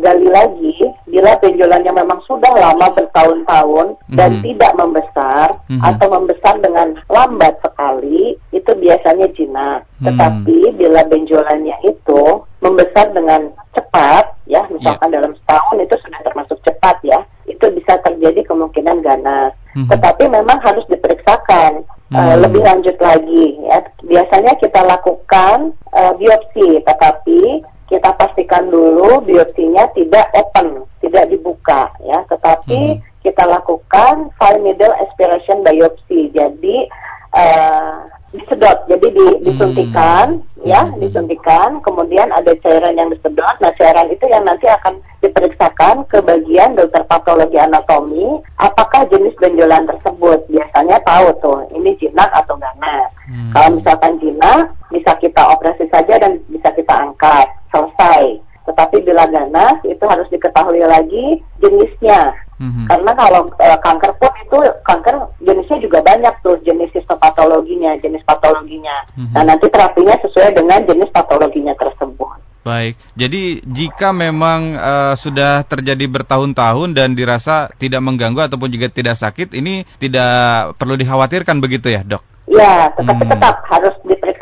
gali 0.00 0.28
lagi 0.30 0.76
bila 1.06 1.38
benjolannya 1.38 1.92
memang 1.92 2.20
sudah 2.26 2.52
lama 2.54 2.86
bertahun-tahun 2.94 3.86
mm-hmm. 3.94 4.16
dan 4.16 4.30
tidak 4.42 4.72
membesar 4.78 5.48
mm-hmm. 5.66 5.82
atau 5.82 6.06
membesar 6.10 6.54
dengan 6.62 6.88
lambat 7.10 7.54
sekali, 7.62 8.34
itu 8.50 8.70
biasanya 8.76 9.26
jinak. 9.34 9.80
Mm-hmm. 9.84 10.06
Tetapi 10.10 10.58
bila 10.78 11.00
benjolannya 11.06 11.76
itu 11.86 12.22
membesar 12.62 13.12
dengan 13.14 13.52
cepat, 13.76 14.34
ya, 14.48 14.64
misalkan 14.72 15.12
yeah. 15.12 15.16
dalam 15.20 15.32
setahun 15.42 15.76
itu 15.84 15.96
sudah 16.02 16.20
termasuk 16.24 16.58
cepat 16.64 16.96
ya, 17.04 17.20
itu 17.46 17.66
bisa 17.70 17.94
terjadi 18.02 18.46
hmm. 19.76 19.88
tetapi 19.92 20.24
memang 20.32 20.58
harus 20.64 20.82
diperiksakan 20.88 21.84
hmm. 22.10 22.16
uh, 22.16 22.36
lebih 22.42 22.62
lanjut 22.62 22.96
lagi. 23.00 23.58
Ya. 23.64 23.78
Biasanya 24.02 24.52
kita 24.58 24.80
lakukan 24.84 25.74
uh, 25.94 26.12
biopsi, 26.18 26.82
tetapi 26.82 27.64
kita 27.86 28.10
pastikan 28.18 28.66
dulu 28.66 29.22
biopsinya 29.22 29.86
tidak 29.94 30.26
open, 30.34 30.82
tidak 31.02 31.30
dibuka, 31.30 31.90
ya. 32.02 32.26
Tetapi 32.26 32.98
hmm. 32.98 33.02
kita 33.22 33.44
lakukan 33.46 34.34
fine 34.38 34.60
needle 34.62 34.94
aspiration 35.02 35.62
biopsi. 35.62 36.34
Jadi 36.34 36.90
uh, 37.34 38.15
disedot. 38.38 38.78
Jadi 38.88 39.06
di, 39.12 39.26
hmm. 39.26 39.42
disuntikan 39.44 40.26
hmm. 40.38 40.66
ya 40.68 40.80
disuntikan. 41.00 41.80
Kemudian 41.82 42.28
ada 42.32 42.52
cairan 42.62 42.96
yang 42.96 43.08
disedot. 43.10 43.56
Nah 43.60 43.72
cairan 43.76 44.08
itu 44.12 44.24
yang 44.28 44.44
nanti 44.44 44.68
akan 44.68 45.00
diperiksakan 45.24 46.06
ke 46.06 46.20
bagian 46.22 46.76
dokter 46.76 47.02
patologi 47.08 47.58
anatomi. 47.58 48.40
Apakah 48.60 49.08
jenis 49.08 49.34
benjolan 49.40 49.88
tersebut? 49.88 50.44
Biasanya 50.52 51.00
tahu 51.04 51.26
tuh 51.40 51.60
ini 51.72 51.96
jinak 51.98 52.28
atau 52.32 52.54
ganas 52.56 53.10
hmm. 53.26 53.50
kalau 53.52 53.68
misalkan 53.76 54.12
jinak 54.20 54.72
bisa 54.88 55.12
kita 55.18 55.42
operasi 55.42 55.84
saja 55.90 56.14
dan 56.20 56.38
bisa 56.52 56.68
kita 56.72 56.94
angkat. 56.94 57.48
Selesai. 57.74 58.40
Tetapi 58.66 58.96
bila 59.06 59.30
ganas 59.30 59.78
itu 59.86 60.02
harus 60.04 60.26
diketahui 60.28 60.82
lagi 60.82 61.38
jenisnya. 61.62 62.34
Mm-hmm. 62.56 62.86
Karena 62.88 63.12
kalau 63.12 63.42
e, 63.60 63.68
kanker 63.84 64.12
pun 64.16 64.32
itu 64.40 64.58
kanker 64.88 65.16
Mm-hmm. 69.16 69.32
Nah 69.32 69.42
nanti 69.48 69.66
terapinya 69.72 70.16
sesuai 70.20 70.50
dengan 70.52 70.80
jenis 70.84 71.08
patologinya 71.10 71.74
tersebut. 71.74 72.44
Baik, 72.66 72.98
jadi 73.14 73.62
jika 73.62 74.10
memang 74.10 74.74
uh, 74.74 75.14
sudah 75.14 75.62
terjadi 75.62 76.02
bertahun-tahun 76.10 76.98
dan 76.98 77.14
dirasa 77.14 77.70
tidak 77.78 78.02
mengganggu 78.02 78.42
ataupun 78.42 78.74
juga 78.74 78.90
tidak 78.90 79.14
sakit, 79.14 79.54
ini 79.54 79.86
tidak 80.02 80.74
perlu 80.74 80.98
dikhawatirkan 80.98 81.62
begitu 81.62 81.94
ya, 81.94 82.02
dok? 82.02 82.26
Ya, 82.50 82.90
tetapi 82.98 83.22
hmm. 83.22 83.32
tetap 83.38 83.62
harus 83.70 83.94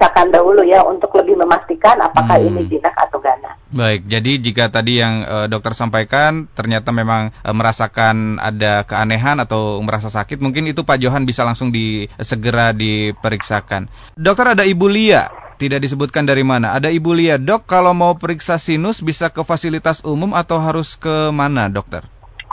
diperiksakan 0.04 0.36
dahulu 0.36 0.60
ya 0.68 0.84
untuk 0.84 1.16
lebih 1.16 1.40
memastikan 1.40 1.96
apakah 2.04 2.36
hmm. 2.36 2.48
ini 2.52 2.60
jinak 2.68 2.92
atau 2.92 3.18
ganas. 3.24 3.56
Baik, 3.72 4.04
jadi 4.04 4.32
jika 4.38 4.68
tadi 4.68 5.00
yang 5.00 5.24
uh, 5.24 5.46
dokter 5.48 5.72
sampaikan 5.72 6.44
ternyata 6.52 6.92
memang 6.92 7.32
uh, 7.40 7.54
merasakan 7.56 8.36
ada 8.36 8.84
keanehan 8.84 9.40
atau 9.40 9.80
merasa 9.80 10.12
sakit, 10.12 10.44
mungkin 10.44 10.68
itu 10.68 10.84
Pak 10.84 11.00
Johan 11.00 11.24
bisa 11.24 11.42
langsung 11.42 11.72
di 11.72 12.06
segera 12.20 12.76
diperiksakan. 12.76 13.88
Dokter 14.14 14.52
ada 14.52 14.64
Ibu 14.68 14.86
Lia, 14.92 15.32
tidak 15.56 15.80
disebutkan 15.80 16.28
dari 16.28 16.44
mana. 16.44 16.76
Ada 16.76 16.92
Ibu 16.92 17.10
Lia, 17.16 17.40
dok 17.40 17.64
kalau 17.64 17.96
mau 17.96 18.12
periksa 18.14 18.60
sinus 18.60 19.00
bisa 19.00 19.32
ke 19.32 19.40
fasilitas 19.40 20.04
umum 20.04 20.36
atau 20.36 20.60
harus 20.60 21.00
ke 21.00 21.32
mana, 21.32 21.72
dokter? 21.72 22.04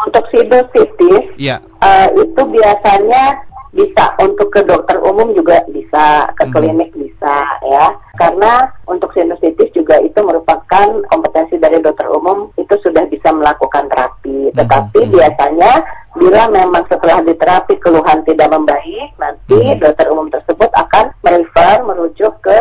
Untuk 0.01 0.24
sinusitis, 0.34 1.36
ya. 1.38 1.62
uh, 1.84 2.08
itu 2.17 2.41
biasanya 2.41 3.51
bisa 3.72 4.03
untuk 4.20 4.51
ke 4.51 4.62
dokter 4.67 5.00
umum 5.00 5.31
juga 5.31 5.63
bisa 5.72 6.27
ke 6.36 6.43
hmm. 6.43 6.53
klinik 6.53 6.91
bisa 7.21 7.45
ya 7.69 7.85
karena 8.17 8.65
untuk 8.89 9.13
sinusitis 9.13 9.69
juga 9.77 10.01
itu 10.01 10.17
merupakan 10.25 10.89
kompetensi 11.05 11.61
dari 11.61 11.77
dokter 11.77 12.09
umum 12.09 12.49
itu 12.57 12.73
sudah 12.81 13.05
bisa 13.13 13.29
melakukan 13.29 13.85
terapi 13.93 14.49
hmm. 14.49 14.57
tetapi 14.57 15.05
hmm. 15.05 15.13
biasanya 15.13 15.85
bila 16.17 16.49
memang 16.49 16.83
setelah 16.89 17.21
diterapi 17.21 17.77
keluhan 17.77 18.25
tidak 18.25 18.49
membaik 18.49 19.13
nanti 19.21 19.53
hmm. 19.53 19.77
dokter 19.77 20.09
umum 20.09 20.33
tersebut 20.33 20.73
akan 20.73 21.13
merefer 21.21 21.85
merujuk 21.85 22.33
ke 22.41 22.57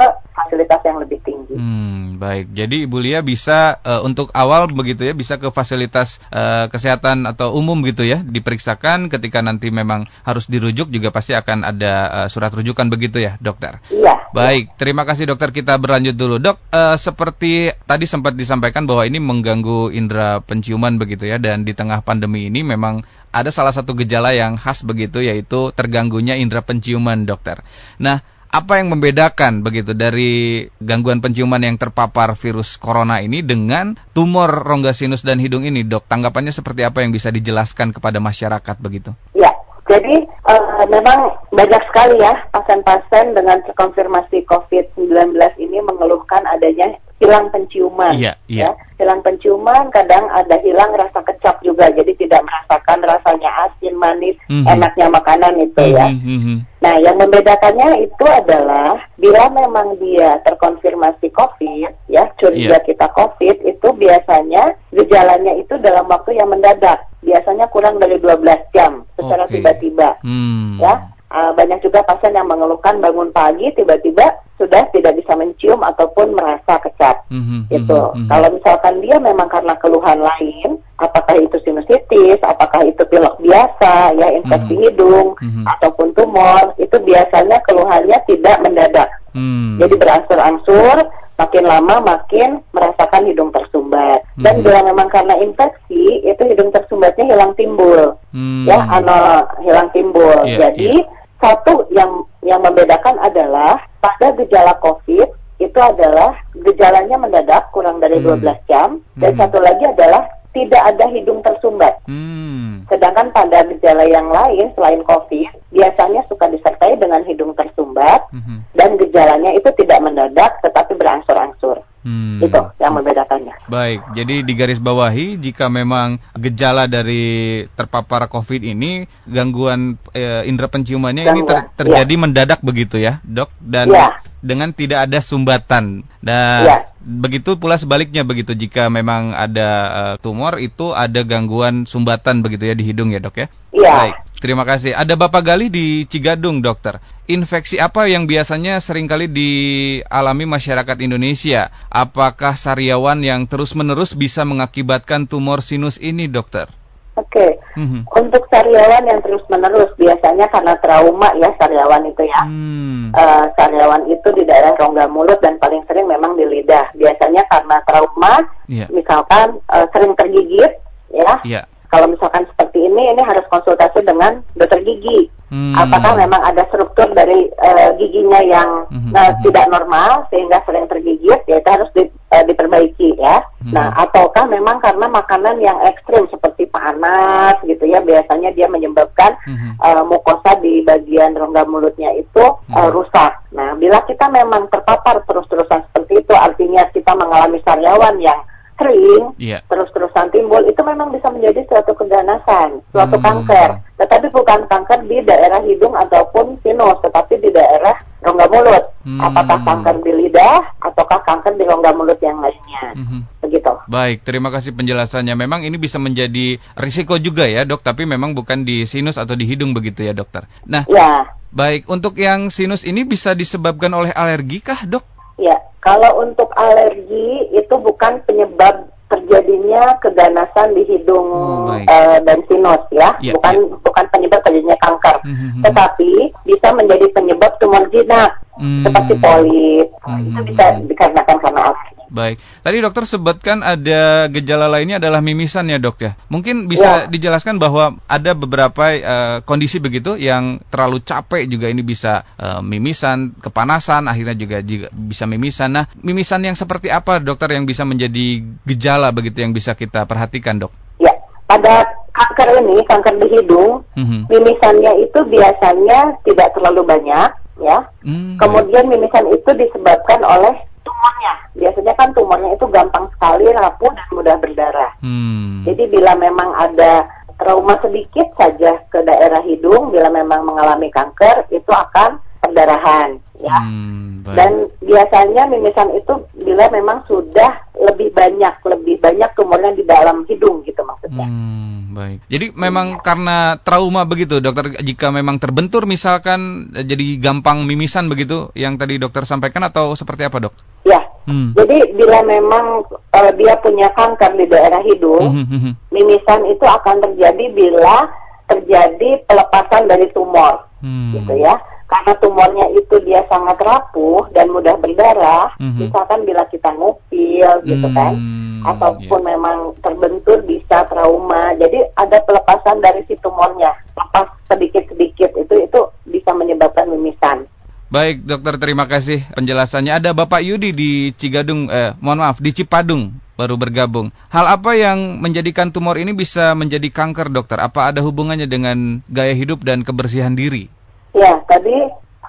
fasilitas 0.70 0.86
yang 0.86 0.98
lebih 1.02 1.18
tinggi. 1.26 1.54
Hmm, 1.58 2.22
baik. 2.22 2.54
Jadi 2.54 2.86
Ibu 2.86 2.98
Lia 3.02 3.20
bisa 3.26 3.82
uh, 3.82 4.06
untuk 4.06 4.30
awal 4.30 4.70
begitu 4.70 5.02
ya 5.02 5.14
bisa 5.18 5.42
ke 5.42 5.50
fasilitas 5.50 6.22
uh, 6.30 6.70
kesehatan 6.70 7.26
atau 7.26 7.58
umum 7.58 7.82
gitu 7.82 8.06
ya 8.06 8.22
diperiksakan 8.22 9.10
ketika 9.10 9.42
nanti 9.42 9.74
memang 9.74 10.06
harus 10.22 10.46
dirujuk 10.46 10.94
juga 10.94 11.10
pasti 11.10 11.34
akan 11.34 11.66
ada 11.66 11.92
uh, 12.24 12.28
surat 12.30 12.54
rujukan 12.54 12.86
begitu 12.86 13.18
ya, 13.18 13.34
dokter. 13.42 13.82
Iya. 13.90 14.30
Baik, 14.30 14.78
terima 14.78 15.02
kasih 15.02 15.26
dokter 15.26 15.50
kita 15.50 15.74
berlanjut 15.74 16.14
dulu. 16.14 16.38
Dok, 16.38 16.56
uh, 16.70 16.94
seperti 16.94 17.74
tadi 17.90 18.06
sempat 18.06 18.38
disampaikan 18.38 18.86
bahwa 18.86 19.02
ini 19.02 19.18
mengganggu 19.18 19.90
indera 19.90 20.38
penciuman 20.38 21.02
begitu 21.02 21.26
ya 21.26 21.42
dan 21.42 21.66
di 21.66 21.74
tengah 21.74 21.98
pandemi 22.06 22.46
ini 22.46 22.62
memang 22.62 23.02
ada 23.30 23.50
salah 23.50 23.74
satu 23.74 23.94
gejala 23.98 24.34
yang 24.34 24.58
khas 24.58 24.82
begitu 24.86 25.22
yaitu 25.22 25.74
terganggunya 25.74 26.38
indera 26.38 26.62
penciuman, 26.62 27.26
dokter. 27.26 27.62
Nah, 27.98 28.22
apa 28.50 28.83
yang 28.83 28.90
membedakan 28.90 29.62
begitu 29.62 29.95
dari 29.95 30.66
gangguan 30.83 31.23
penciuman 31.23 31.62
yang 31.62 31.78
terpapar 31.78 32.35
virus 32.35 32.75
corona 32.83 33.23
ini 33.23 33.47
dengan 33.47 33.95
tumor 34.11 34.50
rongga 34.66 34.90
sinus 34.90 35.23
dan 35.23 35.38
hidung 35.38 35.62
ini, 35.62 35.87
dok? 35.87 36.11
Tanggapannya 36.11 36.50
seperti 36.50 36.83
apa 36.83 37.07
yang 37.07 37.14
bisa 37.14 37.30
dijelaskan 37.30 37.95
kepada 37.95 38.19
masyarakat 38.19 38.76
begitu? 38.83 39.14
Ya, 39.38 39.54
jadi 39.87 40.26
uh, 40.50 40.87
memang 40.90 41.38
banyak 41.54 41.83
sekali 41.90 42.19
ya 42.19 42.35
pasien-pasien 42.50 43.38
dengan 43.38 43.62
terkonfirmasi 43.66 44.42
COVID-19 44.47 45.38
ini 45.62 45.78
mengeluhkan 45.87 46.42
adanya 46.50 46.95
hilang 47.20 47.52
penciuman. 47.52 48.16
Iya, 48.16 48.32
iya. 48.48 48.72
Ya. 48.72 48.80
Hilang 48.96 49.20
penciuman, 49.20 49.92
kadang 49.92 50.28
ada 50.32 50.56
hilang 50.64 50.92
rasa 50.96 51.20
kecap 51.20 51.60
juga, 51.60 51.92
jadi 51.92 52.12
tidak 52.16 52.40
merasakan 52.48 53.00
rasanya 53.04 53.50
asin, 53.68 53.94
manis, 53.96 54.36
mm 54.48 54.64
-hmm. 54.64 54.72
enaknya 54.72 55.06
makanan 55.12 55.54
itu 55.60 55.84
ya. 55.92 56.08
Mm 56.08 56.40
-hmm. 56.40 56.58
Nah, 56.80 56.96
yang 56.96 57.16
membedakannya 57.20 58.08
itu 58.08 58.24
adalah 58.24 58.96
bila 59.20 59.52
memang 59.52 60.00
dia 60.00 60.40
terkonfirmasi 60.48 61.28
COVID, 61.36 61.92
ya 62.08 62.24
curiga 62.40 62.80
yeah. 62.80 62.84
kita 62.88 63.06
COVID, 63.12 63.56
itu 63.68 63.88
biasanya 64.00 64.72
gejalanya 64.92 65.52
itu 65.60 65.76
dalam 65.80 66.08
waktu 66.08 66.40
yang 66.40 66.48
mendadak, 66.48 67.04
biasanya 67.20 67.68
kurang 67.68 68.00
dari 68.00 68.16
12 68.16 68.40
jam 68.72 69.04
secara 69.20 69.44
tiba-tiba, 69.44 70.16
okay. 70.16 70.24
hmm. 70.24 70.80
ya 70.80 71.19
Uh, 71.30 71.54
banyak 71.54 71.78
juga 71.78 72.02
pasien 72.02 72.34
yang 72.34 72.50
mengeluhkan 72.50 72.99
bangun 72.99 73.30
pagi 73.30 73.70
tiba-tiba 73.78 74.34
sudah 74.60 74.82
tidak 74.92 75.16
bisa 75.16 75.32
mencium 75.38 75.80
ataupun 75.80 76.37
merasa 76.37 76.76
kecat. 76.84 77.25
Mm-hmm, 77.32 77.72
gitu. 77.72 78.12
Mm-hmm. 78.12 78.28
Kalau 78.28 78.49
misalkan 78.52 78.94
dia 79.00 79.16
memang 79.16 79.49
karena 79.49 79.78
keluhan 79.80 80.20
lain, 80.20 80.82
apakah 81.00 81.38
itu 81.40 81.56
sinusitis, 81.64 82.37
apakah 82.44 82.84
itu 82.84 83.00
pilek 83.08 83.40
biasa, 83.40 84.12
ya 84.20 84.28
infeksi 84.37 84.76
mm-hmm. 84.76 84.87
hidung 84.90 85.28
mm-hmm. 85.40 85.64
ataupun 85.64 86.12
tumor, 86.12 86.76
itu 86.76 86.96
biasanya 87.00 87.62
keluhannya 87.64 88.18
tidak 88.28 88.56
mendadak. 88.60 89.08
Mm. 89.32 89.80
Jadi 89.80 89.94
berangsur-angsur, 89.96 90.96
makin 91.40 91.64
lama 91.64 91.94
makin 92.04 92.60
merasakan 92.76 93.25
hidung 93.30 93.49
tersumbat. 93.54 94.20
Mm-hmm. 94.37 94.44
Dan 94.44 94.54
bila 94.60 94.78
memang 94.84 95.08
karena 95.08 95.40
infeksi, 95.40 96.26
itu 96.26 96.42
hidung 96.44 96.68
tersumbatnya 96.68 97.32
hilang 97.32 97.56
timbul, 97.56 98.12
mm. 98.37 98.68
ya, 98.68 98.82
ano 98.92 99.49
hilang 99.64 99.88
timbul. 99.96 100.44
Yeah, 100.44 100.68
Jadi 100.68 101.00
yeah 101.00 101.18
satu 101.40 101.88
yang 101.90 102.25
yang 102.44 102.61
membedakan 102.61 103.16
adalah 103.20 103.80
pada 104.04 104.32
gejala 104.37 104.76
COVID 104.85 105.28
itu 105.61 105.80
adalah 105.80 106.32
gejalanya 106.56 107.20
mendadak 107.20 107.68
kurang 107.73 108.00
dari 108.00 108.16
hmm. 108.16 108.40
12 108.44 108.70
jam 108.70 109.00
dan 109.20 109.37
hmm. 109.37 109.40
satu 109.44 109.59
lagi 109.61 109.85
adalah 109.85 110.25
tidak 110.50 110.82
ada 110.82 111.06
hidung 111.12 111.40
tersumbat. 111.44 112.00
Hmm. 112.09 112.82
Sedangkan 112.90 113.30
pada 113.30 113.62
gejala 113.70 114.02
yang 114.09 114.32
lain 114.32 114.73
selain 114.75 115.04
COVID 115.04 115.49
biasanya 115.70 116.26
suka 116.26 116.50
disertai 116.50 116.99
dengan 116.99 117.23
hidung 117.28 117.54
tersumbat 117.54 118.26
hmm. 118.35 118.66
dan 118.75 118.99
gejalanya 118.99 119.52
itu 119.54 119.68
tidak 119.78 120.00
mendadak 120.02 120.59
tetapi 120.64 120.97
berangsur-angsur. 120.97 121.78
Hmm. 122.00 122.40
Itu 122.40 122.61
yang 122.80 122.97
membedakannya. 122.97 123.69
Baik, 123.69 124.00
jadi 124.16 124.40
di 124.40 124.52
garis 124.57 124.80
bawahi 124.80 125.37
jika 125.37 125.69
memang 125.69 126.16
gejala 126.33 126.88
dari 126.88 127.64
terpapar 127.76 128.25
COVID 128.33 128.64
ini 128.64 129.04
gangguan 129.28 130.00
e, 130.16 130.49
indera 130.49 130.73
penciumannya 130.73 131.28
gangguan, 131.28 131.45
ini 131.45 131.49
ter, 131.49 131.59
terjadi 131.85 132.14
ya. 132.16 132.21
mendadak 132.21 132.61
begitu 132.64 132.97
ya, 132.97 133.21
dok, 133.21 133.52
dan 133.61 133.92
ya. 133.92 134.16
dengan 134.40 134.73
tidak 134.73 135.12
ada 135.12 135.21
sumbatan. 135.21 136.09
Dan 136.25 136.64
ya. 136.64 136.78
begitu 137.04 137.61
pula 137.61 137.76
sebaliknya 137.76 138.25
begitu 138.25 138.57
jika 138.57 138.88
memang 138.88 139.37
ada 139.37 139.71
uh, 139.92 140.14
tumor 140.21 140.57
itu 140.57 140.97
ada 140.97 141.21
gangguan 141.21 141.85
sumbatan 141.85 142.40
begitu 142.40 142.64
ya 142.64 142.73
di 142.73 142.85
hidung 142.88 143.12
ya, 143.12 143.21
dok 143.21 143.37
ya. 143.45 143.47
Iya. 143.76 143.92
Baik. 143.92 144.16
Terima 144.40 144.64
kasih. 144.64 144.97
Ada 144.97 145.20
Bapak 145.20 145.44
Gali 145.44 145.68
di 145.68 146.09
Cigadung, 146.09 146.64
dokter. 146.64 146.97
Infeksi 147.28 147.76
apa 147.76 148.09
yang 148.09 148.25
biasanya 148.25 148.80
sering 148.80 149.04
kali 149.04 149.28
dialami 149.28 150.49
masyarakat 150.49 150.97
Indonesia? 151.04 151.68
Apakah 151.92 152.56
sariawan 152.56 153.20
yang 153.20 153.44
terus-menerus 153.44 154.16
bisa 154.16 154.49
mengakibatkan 154.49 155.28
tumor 155.28 155.61
sinus 155.61 156.00
ini, 156.00 156.25
dokter? 156.25 156.73
Oke, 157.20 157.37
okay. 157.37 157.50
mm-hmm. 157.76 158.09
untuk 158.16 158.49
sariawan 158.49 159.04
yang 159.04 159.20
terus-menerus 159.20 159.92
biasanya 160.00 160.49
karena 160.49 160.73
trauma 160.80 161.37
ya 161.37 161.52
sariawan 161.61 162.09
itu 162.09 162.25
ya. 162.25 162.42
Mm. 162.49 163.12
Uh, 163.12 163.44
sariawan 163.61 164.09
itu 164.09 164.28
di 164.40 164.49
daerah 164.49 164.73
rongga 164.80 165.04
mulut 165.12 165.37
dan 165.44 165.61
paling 165.61 165.85
sering 165.85 166.09
memang 166.09 166.32
di 166.40 166.49
lidah. 166.49 166.88
Biasanya 166.97 167.44
karena 167.44 167.76
trauma, 167.85 168.49
yeah. 168.73 168.88
misalkan 168.88 169.61
uh, 169.68 169.85
sering 169.92 170.16
tergigit 170.16 170.80
ya. 171.12 171.44
Yeah 171.44 171.69
kalau 171.90 172.06
misalkan 172.06 172.47
seperti 172.47 172.87
ini, 172.87 173.11
ini 173.11 173.23
harus 173.26 173.42
konsultasi 173.50 174.06
dengan 174.06 174.38
dokter 174.54 174.78
gigi. 174.87 175.26
Hmm. 175.50 175.75
Apakah 175.75 176.14
memang 176.14 176.38
ada 176.47 176.62
struktur 176.70 177.11
dari 177.11 177.50
uh, 177.59 177.90
giginya 177.99 178.38
yang 178.47 178.87
hmm. 178.87 179.11
uh, 179.11 179.35
tidak 179.42 179.66
normal 179.66 180.23
sehingga 180.30 180.62
sering 180.62 180.87
tergigit? 180.87 181.42
Ya 181.50 181.59
itu 181.59 181.66
harus 181.66 181.90
di, 181.90 182.06
uh, 182.06 182.44
diperbaiki 182.47 183.18
ya. 183.18 183.42
Hmm. 183.59 183.75
Nah, 183.75 183.90
ataukah 184.06 184.47
memang 184.47 184.78
karena 184.78 185.11
makanan 185.11 185.59
yang 185.59 185.75
ekstrim 185.82 186.30
seperti 186.30 186.70
panas 186.70 187.59
gitu 187.66 187.82
ya, 187.90 187.99
biasanya 187.99 188.54
dia 188.54 188.70
menyebabkan 188.70 189.35
hmm. 189.42 189.75
uh, 189.82 190.06
mukosa 190.06 190.54
di 190.62 190.87
bagian 190.87 191.35
rongga 191.35 191.66
mulutnya 191.66 192.14
itu 192.14 192.44
hmm. 192.70 192.78
uh, 192.78 192.87
rusak. 192.94 193.35
Nah, 193.50 193.75
bila 193.75 193.99
kita 194.06 194.30
memang 194.30 194.70
terpapar 194.70 195.26
terus-terusan 195.26 195.82
seperti 195.90 196.23
itu, 196.23 196.35
artinya 196.38 196.87
kita 196.94 197.11
mengalami 197.18 197.59
sariawan 197.66 198.23
yang 198.23 198.38
kering, 198.80 199.37
yeah. 199.37 199.60
terus-terusan 199.68 200.32
timbul, 200.32 200.64
itu 200.64 200.80
memang 200.80 201.12
bisa 201.12 201.28
menjadi 201.28 201.60
suatu 201.68 201.92
keganasan, 201.92 202.80
suatu 202.88 203.20
hmm. 203.20 203.25
kanker. 203.28 203.70
Tetapi 204.00 204.32
bukan 204.32 204.64
kanker 204.64 205.04
di 205.04 205.20
daerah 205.20 205.60
hidung 205.60 205.92
ataupun 205.92 206.56
sinus, 206.64 206.96
tetapi 207.04 207.37
di 207.37 207.52
daerah 207.52 207.92
rongga 208.25 208.46
mulut. 208.49 208.84
Hmm. 209.04 209.20
Apakah 209.20 209.60
kanker 209.60 209.96
di 210.00 210.12
lidah 210.16 210.80
ataukah 210.80 211.20
kanker 211.28 211.60
di 211.60 211.64
rongga 211.68 211.92
mulut 211.92 212.16
yang 212.25 212.40
lainnya. 212.40 212.96
Hmm. 212.96 213.28
Begitu. 213.44 213.72
Baik, 213.84 214.25
terima 214.25 214.49
kasih 214.49 214.72
penjelasannya. 214.72 215.37
Memang 215.37 215.68
ini 215.68 215.76
bisa 215.76 216.00
menjadi 216.00 216.56
risiko 216.80 217.20
juga 217.20 217.44
ya, 217.44 217.68
Dok, 217.68 217.84
tapi 217.84 218.08
memang 218.08 218.32
bukan 218.32 218.64
di 218.64 218.88
sinus 218.88 219.20
atau 219.20 219.37
di 219.37 219.44
hidung 219.44 219.76
begitu 219.76 220.00
ya, 220.00 220.16
Dokter. 220.16 220.49
Nah, 220.64 220.88
ya. 220.88 221.37
Baik, 221.50 221.90
untuk 221.90 222.14
yang 222.16 222.49
sinus 222.49 222.87
ini 222.87 223.02
bisa 223.02 223.34
disebabkan 223.34 223.90
oleh 223.92 224.14
alergi 224.14 224.62
kah, 224.62 224.87
Dok? 224.87 225.04
Ya, 225.40 225.56
kalau 225.80 226.20
untuk 226.20 226.52
alergi 226.56 227.49
itu 227.56 227.75
bukan 227.80 228.20
penyebab 228.28 228.88
terjadinya 229.10 229.99
keganasan 229.99 230.70
di 230.70 230.87
hidung 230.87 231.26
oh, 231.34 231.75
uh, 231.75 232.18
dan 232.22 232.38
sinus 232.46 232.78
ya, 232.94 233.10
ya 233.18 233.34
bukan 233.34 233.54
ya. 233.58 233.76
bukan 233.82 234.04
penyebab 234.14 234.40
terjadinya 234.46 234.78
kanker, 234.78 235.16
mm 235.26 235.34
-hmm. 235.34 235.62
tetapi 235.66 236.12
bisa 236.46 236.68
menjadi 236.78 237.06
penyebab 237.10 237.52
tumor 237.58 237.82
jinak 237.90 238.38
mm 238.54 238.62
-hmm. 238.62 238.82
seperti 238.87 239.14
polip. 239.18 239.88
Mm 240.06 240.14
-hmm. 240.14 240.26
Itu 240.30 240.40
bisa 240.54 240.64
dikarenakan 240.87 241.38
karena 241.42 241.60
alergi. 241.75 242.00
Baik. 242.10 242.42
Tadi 242.66 242.76
dokter 242.82 243.06
sebutkan 243.06 243.62
ada 243.62 244.26
gejala 244.26 244.66
lainnya 244.66 244.98
adalah 244.98 245.22
mimisan 245.22 245.70
ya 245.70 245.78
dok 245.78 246.02
ya. 246.02 246.12
Mungkin 246.26 246.66
bisa 246.66 247.06
ya. 247.06 247.08
dijelaskan 247.08 247.62
bahwa 247.62 248.02
ada 248.10 248.34
beberapa 248.34 248.84
uh, 248.90 249.36
kondisi 249.46 249.78
begitu 249.78 250.18
yang 250.18 250.58
terlalu 250.74 250.98
capek 251.06 251.46
juga 251.46 251.70
ini 251.70 251.86
bisa 251.86 252.26
uh, 252.34 252.58
mimisan, 252.60 253.30
kepanasan, 253.38 254.10
akhirnya 254.10 254.34
juga, 254.34 254.58
juga 254.58 254.90
bisa 254.90 255.30
mimisan. 255.30 255.70
Nah, 255.70 255.86
mimisan 256.02 256.42
yang 256.42 256.58
seperti 256.58 256.90
apa 256.90 257.22
dokter 257.22 257.54
yang 257.54 257.62
bisa 257.62 257.86
menjadi 257.86 258.42
gejala 258.66 259.14
begitu 259.14 259.46
yang 259.46 259.54
bisa 259.54 259.78
kita 259.78 260.02
perhatikan 260.10 260.58
dok? 260.58 260.74
Ya, 260.98 261.14
pada 261.46 261.86
kanker 262.10 262.66
ini, 262.66 262.82
kanker 262.90 263.14
di 263.22 263.26
hidung, 263.38 263.86
mm 263.94 264.02
-hmm. 264.04 264.20
mimisannya 264.26 264.92
itu 265.06 265.18
biasanya 265.30 266.18
tidak 266.26 266.50
terlalu 266.58 266.82
banyak 266.82 267.30
ya. 267.60 267.78
Mm, 268.02 268.40
Kemudian 268.40 268.88
mimisan 268.88 269.28
itu 269.30 269.50
disebabkan 269.54 270.24
oleh 270.24 270.69
tumornya. 271.00 271.33
Biasanya 271.57 271.95
kan 271.97 272.09
tumornya 272.12 272.50
itu 272.52 272.66
gampang 272.69 273.09
sekali 273.16 273.49
rapuh 273.49 273.90
dan 273.97 274.09
mudah 274.12 274.37
berdarah. 274.37 274.92
Hmm. 275.00 275.64
Jadi 275.64 275.88
bila 275.88 276.12
memang 276.21 276.52
ada 276.61 277.09
trauma 277.40 277.80
sedikit 277.80 278.28
saja 278.37 278.76
ke 278.92 279.00
daerah 279.00 279.40
hidung, 279.40 279.88
bila 279.88 280.12
memang 280.12 280.45
mengalami 280.45 280.92
kanker, 280.92 281.49
itu 281.49 281.73
akan 281.73 282.21
perdarahan, 282.50 283.09
ya. 283.38 283.57
Hmm, 283.62 284.26
Dan 284.26 284.69
biasanya 284.83 285.47
mimisan 285.47 285.95
itu 285.95 286.26
bila 286.42 286.66
memang 286.75 287.07
sudah 287.07 287.71
lebih 287.78 288.11
banyak, 288.11 288.54
lebih 288.66 288.99
banyak 288.99 289.30
tumornya 289.38 289.73
di 289.78 289.87
dalam 289.87 290.26
hidung 290.26 290.66
gitu 290.66 290.83
maksudnya. 290.83 291.25
Hmm, 291.25 291.95
baik. 291.95 292.26
Jadi 292.26 292.47
memang 292.52 292.99
ya. 292.99 293.02
karena 293.07 293.38
trauma 293.62 294.02
begitu, 294.04 294.42
dokter. 294.42 294.76
Jika 294.83 295.14
memang 295.14 295.38
terbentur, 295.38 295.87
misalkan 295.88 296.71
jadi 296.75 297.16
gampang 297.23 297.64
mimisan 297.64 298.11
begitu, 298.11 298.52
yang 298.59 298.76
tadi 298.76 298.99
dokter 298.99 299.25
sampaikan 299.25 299.64
atau 299.64 299.97
seperti 299.97 300.28
apa, 300.28 300.50
dok? 300.50 300.54
Ya, 300.85 301.00
Hmm. 301.28 301.52
Jadi 301.52 301.95
bila 301.95 302.25
memang 302.25 302.83
uh, 302.90 303.33
dia 303.37 303.54
punya 303.61 303.92
kanker 303.92 304.40
di 304.40 304.47
daerah 304.49 304.80
hidung, 304.80 305.45
hmm, 305.45 305.47
hmm, 305.47 305.61
hmm. 305.61 305.75
mimisan 305.92 306.40
itu 306.49 306.64
akan 306.64 306.97
terjadi 307.04 307.45
bila 307.52 308.09
terjadi 308.49 309.23
pelepasan 309.28 309.87
dari 309.87 310.09
tumor, 310.11 310.64
hmm. 310.80 311.21
gitu 311.21 311.35
ya. 311.38 311.61
Karena 311.90 312.14
tumornya 312.23 312.70
itu 312.70 313.02
dia 313.02 313.26
sangat 313.26 313.59
rapuh 313.59 314.30
dan 314.30 314.47
mudah 314.54 314.78
berdarah, 314.78 315.50
hmm. 315.59 315.75
misalkan 315.75 316.23
bila 316.23 316.47
kita 316.47 316.70
ngupil, 316.70 317.50
gitu 317.66 317.88
hmm. 317.90 317.97
kan, 317.99 318.14
ataupun 318.62 319.20
yeah. 319.26 319.30
memang 319.35 319.59
terbentur 319.82 320.38
bisa 320.47 320.87
trauma. 320.87 321.50
Jadi 321.59 321.82
ada 321.99 322.23
pelepasan 322.23 322.78
dari 322.78 323.02
si 323.11 323.18
tumornya, 323.18 323.75
lepas 323.99 324.30
sedikit-sedikit 324.47 325.35
itu 325.35 325.54
itu 325.66 325.80
bisa 326.06 326.30
menyebabkan 326.30 326.87
mimisan. 326.94 327.50
Baik, 327.90 328.23
dokter 328.23 328.54
terima 328.62 328.87
kasih 328.87 329.26
penjelasannya. 329.35 329.90
Ada 329.90 330.14
Bapak 330.14 330.47
Yudi 330.47 330.70
di 330.70 331.11
Cigadung, 331.11 331.67
eh, 331.75 331.91
mohon 331.99 332.23
maaf, 332.23 332.38
di 332.38 332.54
Cipadung 332.54 333.19
baru 333.34 333.58
bergabung. 333.58 334.14
Hal 334.30 334.47
apa 334.47 334.78
yang 334.78 335.19
menjadikan 335.19 335.75
tumor 335.75 335.99
ini 335.99 336.14
bisa 336.14 336.54
menjadi 336.54 336.86
kanker, 336.86 337.34
dokter? 337.34 337.58
Apa 337.58 337.91
ada 337.91 337.99
hubungannya 337.99 338.47
dengan 338.47 339.02
gaya 339.10 339.34
hidup 339.34 339.67
dan 339.67 339.82
kebersihan 339.82 340.38
diri? 340.38 340.71
Ya, 341.16 341.42
tadi 341.50 341.75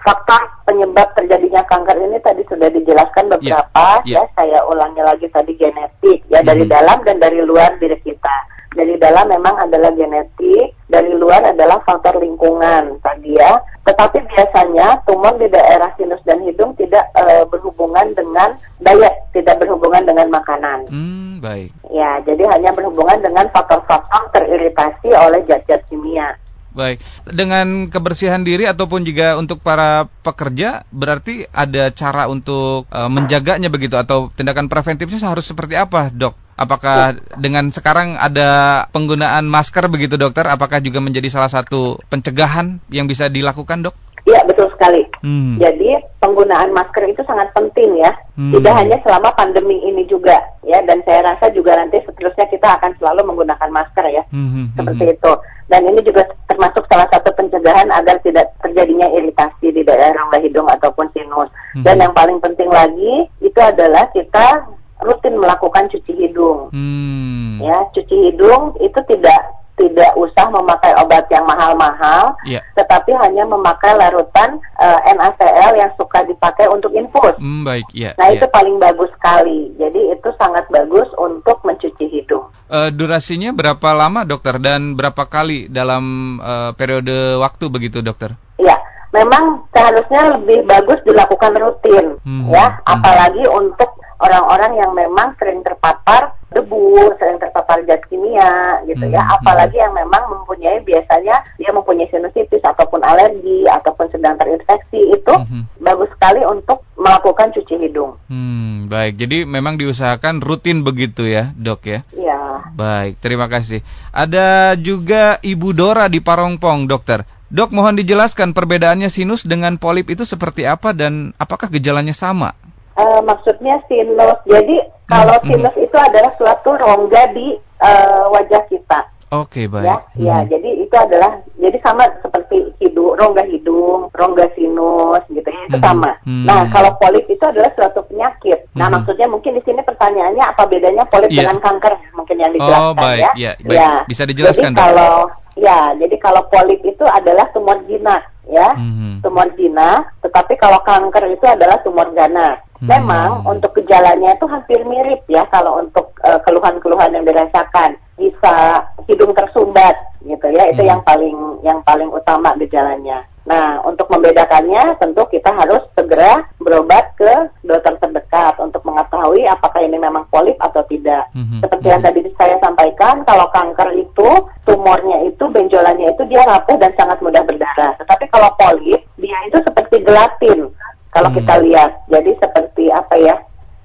faktor 0.01 0.41
penyebab 0.65 1.13
terjadinya 1.13 1.61
kanker 1.69 1.97
ini 2.01 2.17
tadi 2.25 2.41
sudah 2.49 2.69
dijelaskan 2.73 3.29
ya, 3.29 3.31
beberapa. 3.37 3.87
Yeah, 4.05 4.21
yeah. 4.21 4.25
Ya, 4.25 4.33
saya 4.37 4.59
ulangi 4.65 5.01
lagi 5.05 5.27
tadi 5.29 5.53
genetik, 5.57 6.25
ya 6.27 6.41
mm 6.41 6.45
-hmm. 6.45 6.49
dari 6.49 6.63
dalam 6.65 6.97
dan 7.05 7.17
dari 7.21 7.39
luar 7.45 7.77
diri 7.77 7.97
kita 8.01 8.51
dari 8.71 8.95
dalam 8.95 9.27
memang 9.27 9.67
adalah 9.67 9.91
genetik, 9.91 10.71
dari 10.87 11.11
luar 11.11 11.43
adalah 11.43 11.83
faktor 11.83 12.23
lingkungan 12.23 13.03
tadi 13.03 13.35
ya. 13.35 13.59
Tetapi 13.83 14.23
biasanya 14.31 15.03
tumor 15.03 15.35
di 15.35 15.51
daerah 15.51 15.91
sinus 15.99 16.23
dan 16.23 16.39
hidung 16.47 16.71
tidak 16.79 17.03
e, 17.11 17.43
berhubungan 17.51 18.15
dengan 18.15 18.55
diet, 18.79 19.15
tidak 19.35 19.59
berhubungan 19.59 20.07
dengan 20.07 20.31
makanan. 20.31 20.87
Hmm, 20.87 21.43
baik. 21.43 21.75
Ya, 21.91 22.23
jadi 22.23 22.47
hanya 22.47 22.71
berhubungan 22.71 23.19
dengan 23.19 23.51
faktor-faktor 23.51 24.23
teriritasi 24.31 25.11
oleh 25.19 25.43
zat-zat 25.43 25.83
kimia. 25.91 26.31
Baik, 26.71 27.03
dengan 27.27 27.91
kebersihan 27.91 28.47
diri 28.47 28.63
ataupun 28.63 29.03
juga 29.03 29.35
untuk 29.35 29.59
para 29.59 30.07
pekerja 30.23 30.87
berarti 30.87 31.43
ada 31.51 31.91
cara 31.91 32.31
untuk 32.31 32.87
e, 32.87 32.99
menjaganya 33.11 33.67
begitu 33.67 33.99
atau 33.99 34.31
tindakan 34.31 34.71
preventifnya 34.71 35.19
harus 35.27 35.43
seperti 35.43 35.75
apa, 35.75 36.07
Dok? 36.07 36.31
Apakah 36.55 37.17
dengan 37.41 37.73
sekarang 37.73 38.21
ada 38.21 38.85
penggunaan 38.93 39.49
masker 39.49 39.89
begitu 39.89 40.13
dokter? 40.13 40.45
Apakah 40.45 40.77
juga 40.77 41.01
menjadi 41.01 41.25
salah 41.27 41.49
satu 41.49 41.97
pencegahan 42.05 42.77
yang 42.93 43.09
bisa 43.09 43.33
dilakukan 43.33 43.81
dok? 43.81 43.97
Betul 44.21 44.50
sekali. 44.81 45.05
Hmm. 45.21 45.61
Jadi 45.61 45.93
penggunaan 46.17 46.73
masker 46.73 47.05
itu 47.05 47.21
sangat 47.29 47.53
penting 47.53 48.01
ya. 48.01 48.09
Hmm. 48.33 48.49
Tidak 48.49 48.73
hanya 48.73 48.97
selama 49.05 49.29
pandemi 49.37 49.77
ini 49.85 50.09
juga 50.09 50.41
ya. 50.65 50.81
Dan 50.81 51.05
saya 51.05 51.21
rasa 51.29 51.53
juga 51.53 51.77
nanti 51.77 52.01
seterusnya 52.01 52.49
kita 52.49 52.81
akan 52.81 52.97
selalu 52.97 53.29
menggunakan 53.29 53.69
masker 53.69 54.09
ya. 54.09 54.25
Hmm. 54.33 54.49
hmm, 54.49 54.49
hmm 54.49 54.67
Seperti 54.81 55.05
hmm. 55.05 55.13
itu. 55.13 55.33
Dan 55.69 55.81
ini 55.85 56.01
juga 56.01 56.25
termasuk 56.49 56.83
salah 56.89 57.05
satu 57.13 57.29
pencegahan 57.37 57.93
agar 57.93 58.17
tidak 58.25 58.49
terjadinya 58.65 59.07
iritasi 59.13 59.69
di 59.69 59.85
daerah 59.85 60.17
rongga 60.17 60.41
hidung 60.41 60.65
ataupun 60.65 61.05
sinus. 61.13 61.53
Hmm. 61.77 61.85
Dan 61.85 62.01
yang 62.01 62.13
paling 62.17 62.41
penting 62.41 62.73
lagi 62.73 63.29
itu 63.39 63.59
adalah 63.61 64.09
kita 64.09 64.65
rutin 65.05 65.37
melakukan 65.37 65.93
cuci 65.93 66.25
hidung. 66.25 66.73
Hmm. 66.73 67.61
Ya, 67.61 67.85
cuci 67.93 68.33
hidung 68.33 68.73
itu 68.81 68.97
tidak 69.05 69.60
tidak 69.81 70.13
usah 70.13 70.45
memakai 70.53 70.93
obat 71.01 71.25
yang 71.33 71.41
mahal-mahal, 71.49 72.37
yeah. 72.45 72.61
tetapi 72.77 73.17
hanya 73.17 73.49
memakai 73.49 73.97
larutan 73.97 74.61
uh, 74.77 74.99
eh, 75.09 75.17
NaCl 75.17 75.73
yang 75.73 75.91
suka 75.97 76.21
dipakai 76.29 76.69
untuk 76.69 76.93
infus. 76.93 77.33
Mm, 77.41 77.65
baik, 77.65 77.89
yeah, 77.97 78.13
Nah 78.21 78.29
yeah. 78.29 78.37
itu 78.37 78.45
paling 78.53 78.77
bagus 78.77 79.09
sekali. 79.17 79.73
Jadi 79.81 80.13
itu 80.13 80.29
sangat 80.37 80.69
bagus 80.69 81.09
untuk 81.17 81.65
mencuci 81.65 82.05
hidung. 82.13 82.45
Uh, 82.69 82.93
durasinya 82.93 83.49
berapa 83.49 83.89
lama 83.97 84.21
dokter 84.21 84.61
dan 84.61 84.93
berapa 84.93 85.25
kali 85.25 85.65
dalam 85.65 86.37
uh, 86.37 86.77
periode 86.77 87.41
waktu 87.41 87.65
begitu 87.73 88.05
dokter? 88.05 88.37
Ya, 88.61 88.77
memang 89.09 89.65
seharusnya 89.73 90.37
lebih 90.37 90.69
bagus 90.69 91.01
dilakukan 91.01 91.57
rutin, 91.57 92.21
hmm. 92.21 92.53
ya, 92.53 92.77
hmm. 92.77 92.85
apalagi 92.85 93.43
hmm. 93.49 93.57
untuk 93.57 94.00
orang-orang 94.21 94.77
yang 94.77 94.91
memang 94.93 95.33
sering 95.41 95.65
terpapar 95.65 96.37
debu, 96.51 97.15
sering 97.15 97.39
terpapar 97.39 97.81
zat 97.87 98.03
kimia 98.11 98.83
gitu 98.83 99.07
ya. 99.07 99.23
hmm. 99.23 99.31
ya, 99.31 99.35
apalagi 99.39 99.77
yang 99.79 99.95
memang 99.95 100.27
mempunyai 100.27 100.83
biasanya 100.83 101.41
dia 101.55 101.71
mempunyai 101.71 102.11
sinusitis 102.11 102.59
ataupun 102.61 103.01
alergi 103.01 103.65
ataupun 103.71 104.11
sedang 104.11 104.35
terinfeksi 104.35 105.15
itu 105.15 105.33
hmm. 105.33 105.79
bagus 105.79 106.11
sekali 106.11 106.43
untuk 106.43 106.83
melakukan 106.99 107.55
cuci 107.55 107.75
hidung. 107.87 108.19
Hmm, 108.27 108.91
baik. 108.91 109.17
Jadi 109.17 109.47
memang 109.47 109.79
diusahakan 109.79 110.43
rutin 110.43 110.83
begitu 110.83 111.25
ya, 111.25 111.55
Dok 111.55 111.81
ya? 111.87 111.99
Iya. 112.13 112.41
Baik, 112.75 113.17
terima 113.23 113.47
kasih. 113.47 113.79
Ada 114.11 114.75
juga 114.75 115.39
Ibu 115.39 115.71
Dora 115.71 116.11
di 116.11 116.19
Parongpong, 116.19 116.85
Dokter. 116.85 117.23
Dok, 117.51 117.75
mohon 117.75 117.99
dijelaskan 117.99 118.55
perbedaannya 118.55 119.11
sinus 119.11 119.43
dengan 119.43 119.75
polip 119.75 120.07
itu 120.07 120.23
seperti 120.23 120.63
apa 120.63 120.95
dan 120.95 121.35
apakah 121.35 121.67
gejalanya 121.67 122.15
sama? 122.15 122.55
Uh, 123.01 123.19
maksudnya 123.25 123.81
sinus. 123.89 124.37
Jadi 124.45 124.77
kalau 125.09 125.37
hmm. 125.41 125.47
sinus 125.49 125.75
itu 125.75 125.97
adalah 125.97 126.31
suatu 126.37 126.77
rongga 126.77 127.33
di 127.33 127.57
uh, 127.81 128.29
wajah 128.29 128.63
kita. 128.69 129.09
Oke, 129.31 129.63
baik. 129.63 129.87
Ya, 129.87 129.95
ya, 130.19 130.37
Hmm. 130.43 130.51
jadi 130.51 130.69
itu 130.83 130.91
adalah 130.91 131.39
jadi 131.55 131.79
sama 131.79 132.03
seperti 132.19 132.67
hidung, 132.83 133.15
rongga 133.15 133.47
hidung, 133.47 134.11
rongga 134.11 134.43
sinus 134.59 135.23
gitu 135.31 135.47
ya, 135.47 135.61
itu 135.71 135.79
Mhm. 135.79 135.85
sama. 135.87 136.11
Hmm. 136.27 136.43
Nah, 136.43 136.67
kalau 136.67 136.91
polip 136.99 137.23
itu 137.31 137.39
adalah 137.39 137.71
suatu 137.71 138.03
penyakit. 138.11 138.59
Nah, 138.75 138.91
Mhm. 138.91 138.93
maksudnya 138.99 139.31
mungkin 139.31 139.55
di 139.55 139.63
sini 139.63 139.79
pertanyaannya 139.87 140.43
apa 140.43 140.67
bedanya 140.67 141.07
polip 141.07 141.31
Iya. 141.31 141.47
dengan 141.47 141.63
kanker? 141.63 141.93
Mungkin 142.11 142.37
yang 142.43 142.51
dijelaskan 142.51 142.83
Oh, 142.83 142.91
baik. 142.91 143.23
ya. 143.23 143.31
Ya, 143.39 143.51
baik. 143.63 144.11
Bisa 144.11 144.23
dijelaskan, 144.27 144.75
Jadi 144.75 144.81
kalau 144.83 145.13
ya, 145.55 145.79
jadi 145.95 146.15
kalau 146.19 146.41
polip 146.51 146.81
itu 146.83 147.05
adalah 147.07 147.47
tumor 147.55 147.79
jinak 147.87 148.27
ya. 148.51 148.75
Mhm. 148.75 149.23
Tumor 149.23 149.47
jinak, 149.55 150.11
tetapi 150.27 150.59
kalau 150.59 150.83
kanker 150.83 151.23
itu 151.31 151.47
adalah 151.47 151.79
tumor 151.79 152.11
ganas. 152.11 152.59
Hmm. 152.81 152.89
Memang 152.89 153.45
untuk 153.45 153.77
gejalanya 153.77 154.33
itu 154.33 154.45
hampir 154.49 154.81
mirip 154.81 155.21
ya 155.29 155.45
kalau 155.53 155.77
untuk 155.77 156.17
eh, 156.25 156.41
keluhan-keluhan 156.41 157.13
yang 157.13 157.25
dirasakan 157.29 157.93
bisa 158.17 158.81
hidung 159.05 159.37
tersumbat 159.37 159.93
gitu 160.25 160.49
ya 160.49 160.65
itu 160.69 160.81
Hmm. 160.81 160.89
yang 160.97 161.01
paling 161.05 161.37
yang 161.61 161.79
paling 161.85 162.09
utama 162.09 162.57
gejalanya. 162.57 163.21
Nah 163.45 163.81
untuk 163.85 164.05
membedakannya 164.09 164.97
tentu 164.97 165.25
kita 165.29 165.49
harus 165.53 165.81
segera 165.93 166.45
berobat 166.61 167.13
ke 167.17 167.49
dokter 167.65 167.97
terdekat 167.97 168.57
untuk 168.57 168.81
mengetahui 168.85 169.45
apakah 169.45 169.81
ini 169.81 169.97
memang 169.97 170.25
polip 170.29 170.57
atau 170.61 170.81
tidak. 170.85 171.25
Mhm. 171.33 171.61
Seperti 171.61 171.85
yang 171.89 172.01
Mhm. 172.01 172.07
tadi 172.09 172.19
saya 172.37 172.57
sampaikan 172.61 173.25
kalau 173.25 173.49
kanker 173.49 173.93
itu 173.93 174.29
tumornya 174.65 175.25
itu 175.25 175.41
benjolannya 175.49 176.13
itu 176.13 176.23
dia 176.29 176.45
rapuh 176.45 176.77
dan 176.77 176.93
sangat 176.97 177.17
mudah 177.21 177.41
berdarah. 177.41 177.97
Tetapi 177.97 178.25
kalau 178.29 178.49
polip 178.57 179.01
dia 179.17 179.37
itu 179.49 179.57
seperti 179.61 180.05
gelatin 180.05 180.69
kalau 181.11 181.29
Hmm. 181.29 181.37
kita 181.43 181.53
lihat. 181.61 181.91
Jadi 182.07 182.31
seperti 182.39 182.83
apa 182.89 183.15
ya? 183.19 183.35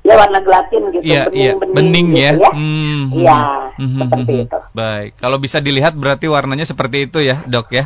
Ya 0.06 0.14
warna 0.14 0.38
gelatin 0.38 0.86
gitu, 0.94 1.02
Iya, 1.02 1.26
iya, 1.34 1.50
bening-bening 1.58 1.74
bening 1.74 2.08
gitu 2.14 2.22
ya. 2.22 2.32
ya. 2.38 2.50
Hmm, 2.54 3.02
Iya, 3.10 3.38
hmm, 3.74 3.98
seperti 4.06 4.32
hmm, 4.38 4.44
itu. 4.46 4.58
Baik. 4.70 5.10
Kalau 5.18 5.38
bisa 5.42 5.58
dilihat 5.58 5.98
berarti 5.98 6.26
warnanya 6.30 6.62
seperti 6.62 7.10
itu 7.10 7.18
ya, 7.26 7.42
Dok 7.42 7.68
ya. 7.74 7.84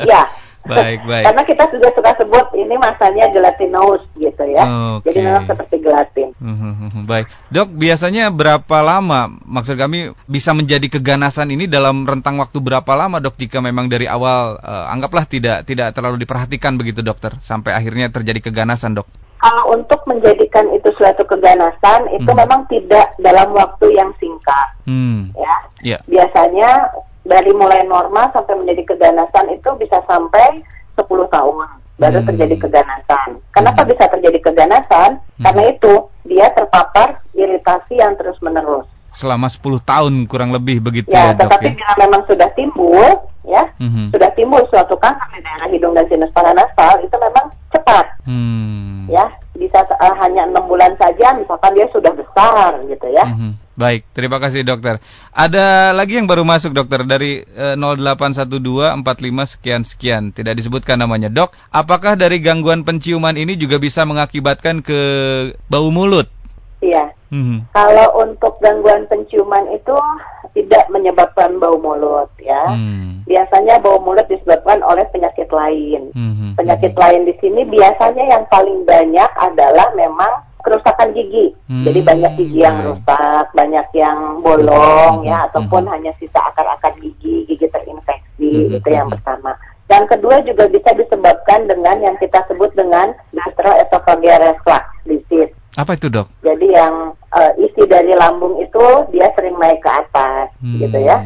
Ya. 0.00 0.22
Baik, 0.62 1.02
baik. 1.02 1.24
Karena 1.26 1.42
kita 1.42 1.64
juga 1.74 1.88
suka 1.90 2.10
sebut 2.22 2.46
ini 2.54 2.78
masanya 2.78 3.26
gelatinous 3.34 4.02
gitu 4.14 4.44
ya. 4.46 4.62
Oke. 4.98 5.10
Jadi 5.10 5.18
memang 5.26 5.44
seperti 5.50 5.76
gelatin. 5.82 6.28
Hmm, 6.38 7.02
Baik, 7.02 7.26
dok. 7.50 7.74
Biasanya 7.74 8.30
berapa 8.30 8.78
lama? 8.78 9.26
Maksud 9.42 9.74
kami 9.74 10.14
bisa 10.30 10.54
menjadi 10.54 10.86
keganasan 10.86 11.50
ini 11.50 11.66
dalam 11.66 12.06
rentang 12.06 12.38
waktu 12.38 12.62
berapa 12.62 12.92
lama, 12.94 13.18
dok? 13.18 13.34
Jika 13.42 13.58
memang 13.58 13.90
dari 13.90 14.06
awal 14.06 14.62
eh, 14.62 14.92
anggaplah 14.94 15.26
tidak 15.26 15.66
tidak 15.66 15.90
terlalu 15.98 16.22
diperhatikan 16.22 16.78
begitu, 16.78 17.02
dokter, 17.02 17.34
sampai 17.42 17.74
akhirnya 17.74 18.06
terjadi 18.14 18.38
keganasan, 18.38 18.94
dok. 18.94 19.10
Kalau 19.42 19.74
untuk 19.74 20.06
menjadikan 20.06 20.70
itu 20.70 20.94
suatu 20.94 21.26
keganasan 21.26 22.06
itu 22.14 22.30
Hmm. 22.30 22.38
memang 22.38 22.62
tidak 22.70 23.10
dalam 23.18 23.50
waktu 23.50 23.90
yang 23.90 24.14
singkat 24.22 24.78
Hmm, 24.86 25.34
ya. 25.34 25.54
ya. 25.82 25.98
Biasanya 26.06 26.94
dari 27.22 27.52
mulai 27.54 27.86
normal 27.86 28.30
sampai 28.34 28.58
menjadi 28.58 28.94
keganasan 28.94 29.46
itu 29.54 29.70
bisa 29.78 30.02
sampai 30.04 30.62
10 30.98 31.26
tahun 31.30 31.68
baru 31.96 32.18
Hmm. 32.20 32.28
terjadi 32.34 32.56
keganasan. 32.66 33.28
Kenapa 33.54 33.86
Hmm. 33.86 33.90
bisa 33.94 34.04
terjadi 34.10 34.38
keganasan? 34.42 35.10
Hmm. 35.38 35.44
Karena 35.46 35.62
itu 35.70 35.92
dia 36.26 36.50
terpapar 36.50 37.22
iritasi 37.32 37.98
yang 37.98 38.18
terus-menerus. 38.18 38.86
Selama 39.12 39.46
10 39.46 39.78
tahun 39.78 40.24
kurang 40.24 40.50
lebih 40.50 40.80
begitu 40.80 41.12
ya, 41.12 41.30
Ya, 41.30 41.36
dok 41.36 41.52
tetapi 41.52 41.76
ya. 41.76 41.94
memang 42.00 42.24
sudah 42.24 42.48
timbul, 42.56 43.20
ya, 43.46 43.62
Mhm. 43.78 44.14
sudah 44.14 44.30
timbul 44.32 44.62
suatu 44.70 44.94
kanker 44.96 45.28
di 45.34 45.40
daerah 45.42 45.68
hidung 45.68 45.94
dan 45.94 46.06
sinus 46.08 46.30
paranasal 46.30 47.02
itu 47.02 47.16
memang 47.18 47.46
cepat, 47.72 48.06
Hmm. 48.26 49.06
ya, 49.10 49.26
bisa 49.58 49.82
eh, 49.84 50.14
hanya 50.22 50.46
enam 50.48 50.64
bulan 50.66 50.94
saja, 50.98 51.34
misalkan 51.34 51.74
dia 51.74 51.86
sudah 51.90 52.12
besar, 52.14 52.78
gitu 52.86 53.06
ya. 53.10 53.26
Mhm. 53.26 53.52
Baik, 53.72 54.04
terima 54.12 54.36
kasih 54.36 54.68
dokter. 54.68 55.00
Ada 55.32 55.96
lagi 55.96 56.20
yang 56.20 56.28
baru 56.28 56.44
masuk 56.44 56.76
dokter 56.76 57.08
dari 57.08 57.40
eh, 57.40 57.74
081245 57.74 59.48
sekian 59.48 59.82
sekian. 59.88 60.22
Tidak 60.28 60.52
disebutkan 60.52 61.00
namanya. 61.00 61.32
Dok, 61.32 61.56
apakah 61.72 62.14
dari 62.20 62.44
gangguan 62.44 62.84
penciuman 62.84 63.32
ini 63.32 63.56
juga 63.56 63.80
bisa 63.80 64.04
mengakibatkan 64.04 64.84
ke 64.84 65.00
bau 65.72 65.88
mulut? 65.88 66.28
Iya. 66.84 67.16
Mhm. 67.32 67.72
Kalau 67.72 68.20
untuk 68.20 68.60
gangguan 68.60 69.08
penciuman 69.08 69.64
itu 69.72 69.96
tidak 70.52 70.84
menyebabkan 70.92 71.56
bau 71.56 71.80
mulut, 71.80 72.28
ya. 72.44 72.76
Hmm. 72.76 73.11
Biasanya 73.24 73.78
bau 73.80 73.98
mulut 73.98 74.26
disebabkan 74.26 74.82
oleh 74.82 75.04
penyakit 75.10 75.48
lain. 75.48 76.10
Mhm. 76.12 76.58
Penyakit 76.58 76.92
lain 76.94 77.22
di 77.24 77.34
sini 77.38 77.64
biasanya 77.64 78.24
yang 78.28 78.44
paling 78.48 78.82
banyak 78.84 79.30
adalah 79.38 79.88
memang 79.94 80.32
kerusakan 80.62 81.10
gigi. 81.10 81.50
Hmm, 81.66 81.82
Jadi 81.82 82.00
banyak 82.06 82.32
gigi 82.38 82.62
yang 82.62 82.78
baik. 82.78 82.86
rusak, 82.94 83.46
banyak 83.52 83.86
yang 83.98 84.18
bolong 84.40 85.14
Hmm, 85.20 85.26
ya 85.26 85.50
ataupun 85.50 85.82
hmm. 85.84 85.92
hanya 85.92 86.12
sisa 86.22 86.38
akar-akar 86.38 86.94
gigi, 87.02 87.42
gigi 87.50 87.66
terinfeksi 87.66 88.70
Hmm, 88.70 88.76
itu 88.78 88.88
yang 88.88 89.10
hmm. 89.10 89.14
pertama. 89.18 89.52
Yang 89.90 90.04
kedua 90.16 90.40
juga 90.40 90.64
bisa 90.70 90.94
disebabkan 90.94 91.66
dengan 91.66 91.98
yang 92.00 92.16
kita 92.16 92.46
sebut 92.46 92.70
dengan 92.72 93.12
gastroesophageal 93.34 94.40
reflux 94.40 94.84
disease. 95.04 95.52
Apa 95.74 95.96
itu 95.96 96.08
dok? 96.08 96.28
Jadi 96.40 96.68
yang 96.68 97.10
eh, 97.32 97.52
isi 97.60 97.82
dari 97.88 98.12
lambung 98.12 98.60
itu 98.60 98.84
dia 99.10 99.28
sering 99.34 99.56
naik 99.58 99.80
ke 99.80 99.90
atas 99.90 100.52
Hmm, 100.62 100.78
gitu 100.78 100.98
ya. 101.00 101.20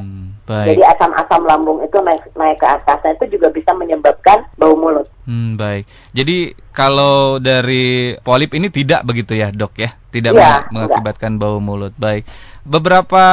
Baik. 0.46 0.78
Jadi 0.78 0.82
asam-asam 0.86 1.42
lambung 1.42 1.82
itu 1.82 1.98
naik 1.98 2.22
naik 2.38 2.62
ke 2.62 2.66
atas. 2.70 3.02
Nah, 3.02 3.12
itu 3.18 3.34
juga 3.34 3.50
bisa 3.50 3.74
menyebabkan 3.74 4.46
bau 4.54 4.78
mulut. 4.78 5.10
Hmm, 5.26 5.58
baik. 5.58 5.90
Jadi 6.14 6.54
kalau 6.70 7.42
dari 7.42 8.14
polip 8.22 8.54
ini 8.54 8.70
tidak 8.70 9.02
begitu 9.02 9.34
ya, 9.34 9.50
Dok 9.50 9.74
ya? 9.74 9.90
Tidak 10.14 10.30
meng- 10.30 10.70
mengakibatkan 10.70 11.42
bau 11.42 11.58
mulut. 11.58 11.90
Baik. 11.98 12.30
Beberapa 12.62 13.24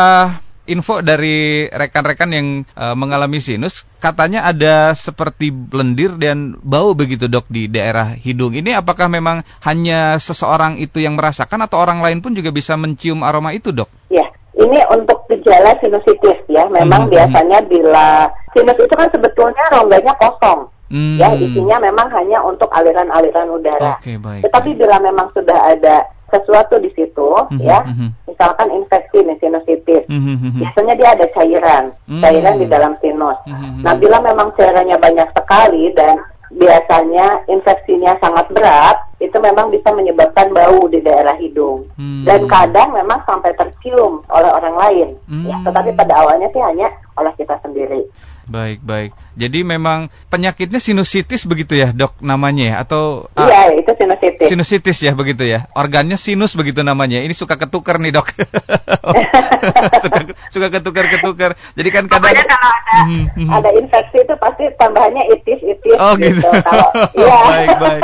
info 0.66 1.04
dari 1.04 1.68
rekan-rekan 1.70 2.30
yang 2.34 2.48
eh, 2.66 2.96
mengalami 2.96 3.38
sinus, 3.38 3.86
katanya 4.02 4.48
ada 4.48 4.96
seperti 4.98 5.54
lendir 5.70 6.18
dan 6.18 6.58
bau 6.66 6.98
begitu, 6.98 7.30
Dok, 7.30 7.46
di 7.46 7.70
daerah 7.70 8.16
hidung. 8.18 8.58
Ini 8.58 8.80
apakah 8.80 9.06
memang 9.06 9.46
hanya 9.62 10.18
seseorang 10.18 10.82
itu 10.82 10.98
yang 10.98 11.14
merasakan 11.14 11.62
atau 11.68 11.78
orang 11.78 12.02
lain 12.02 12.26
pun 12.26 12.34
juga 12.34 12.50
bisa 12.50 12.74
mencium 12.74 13.22
aroma 13.22 13.54
itu, 13.54 13.70
Dok? 13.70 14.10
Ya, 14.10 14.26
ini 14.58 14.80
untuk 14.90 15.23
gejala 15.44 15.76
sinusitis 15.84 16.40
ya. 16.48 16.64
Memang 16.72 17.08
Mhm. 17.08 17.12
biasanya 17.12 17.60
bila 17.68 18.32
sinus 18.56 18.80
itu 18.80 18.96
kan 18.96 19.12
sebetulnya 19.12 19.64
rongganya 19.76 20.16
kosong. 20.16 20.72
Hmm. 20.88 21.18
Ya, 21.18 21.34
isinya 21.36 21.82
memang 21.82 22.08
hanya 22.14 22.40
untuk 22.46 22.70
aliran-aliran 22.70 23.50
udara. 23.50 23.98
Oke, 24.00 24.16
baik. 24.16 24.46
Tetapi 24.46 24.78
bila 24.78 25.02
memang 25.02 25.28
sudah 25.34 25.74
ada 25.74 26.06
sesuatu 26.30 26.78
di 26.78 26.90
situ 26.94 27.30
Mhm, 27.50 27.62
ya, 27.62 27.82
mhm. 27.86 28.10
misalkan 28.26 28.70
infeksi 28.74 29.22
nih 29.22 29.38
sinusitis. 29.38 30.06
Hmm, 30.10 30.22
hmm, 30.22 30.38
hmm, 30.38 30.50
hmm. 30.50 30.60
Biasanya 30.62 30.94
dia 30.98 31.10
ada 31.14 31.26
cairan, 31.30 31.84
Hmm. 32.10 32.22
cairan 32.22 32.56
di 32.58 32.66
dalam 32.66 32.94
sinus. 33.02 33.38
Mhm. 33.46 33.82
Nah, 33.82 33.94
bila 33.98 34.18
memang 34.22 34.50
cairannya 34.54 34.98
banyak 34.98 35.30
sekali 35.34 35.94
dan 35.94 36.18
biasanya 36.54 37.46
infeksinya 37.50 38.18
sangat 38.22 38.50
berat, 38.54 38.98
itu 39.18 39.38
memang 39.40 39.72
bisa 39.72 39.90
menyebabkan 39.96 40.52
bau 40.52 40.86
di 40.92 41.00
daerah 41.02 41.34
hidung. 41.40 41.88
Hmm. 41.96 42.24
Dan 42.28 42.46
kadang 42.46 42.94
memang 42.94 43.22
sampai 43.26 43.56
tercium 43.56 44.22
oleh 44.30 44.52
orang 44.52 44.76
lain. 44.78 45.10
Ya, 45.48 45.58
Hmm. 45.58 45.66
tetapi 45.66 45.96
pada 45.96 46.14
awalnya 46.24 46.52
sih 46.52 46.62
hanya 46.62 46.92
oleh 47.18 47.34
kita 47.38 47.58
sendiri. 47.62 48.06
Baik, 48.44 48.84
baik. 48.84 49.16
Jadi 49.40 49.64
memang 49.64 50.12
penyakitnya 50.28 50.76
sinusitis 50.78 51.48
begitu 51.48 51.80
ya, 51.80 51.96
Dok, 51.96 52.20
namanya 52.20 52.64
ya? 52.64 52.76
Atau 52.84 53.32
ah, 53.40 53.48
Iya, 53.48 53.80
itu 53.80 53.92
sinusitis. 53.96 54.48
sinusitis 54.52 54.98
ya 55.00 55.16
begitu 55.16 55.48
ya? 55.48 55.72
Organnya 55.72 56.20
sinus 56.20 56.60
begitu 56.60 56.84
namanya. 56.84 57.24
Ini 57.24 57.32
suka 57.32 57.56
ketukar 57.56 58.04
nih, 58.04 58.12
Dok. 58.12 58.28
suka 60.04 60.20
suka 60.52 60.68
ketukar-ketukar. 60.70 61.56
Jadi 61.74 61.90
kan 61.90 62.04
kadang 62.12 62.36
Pokoknya 62.36 62.46
kalau 62.52 62.70
ada 62.72 62.92
Mhm, 63.04 63.26
mhm. 63.36 63.50
ada 63.50 63.70
infeksi 63.74 64.22
itu 64.22 64.36
pasti 64.38 64.64
tambahannya 64.78 65.24
itis-itis 65.34 65.98
Oh 65.98 66.14
gitu. 66.14 66.46
Kalau 66.46 66.88
iya. 67.18 67.38
baik, 67.42 67.70
baik. 67.82 68.04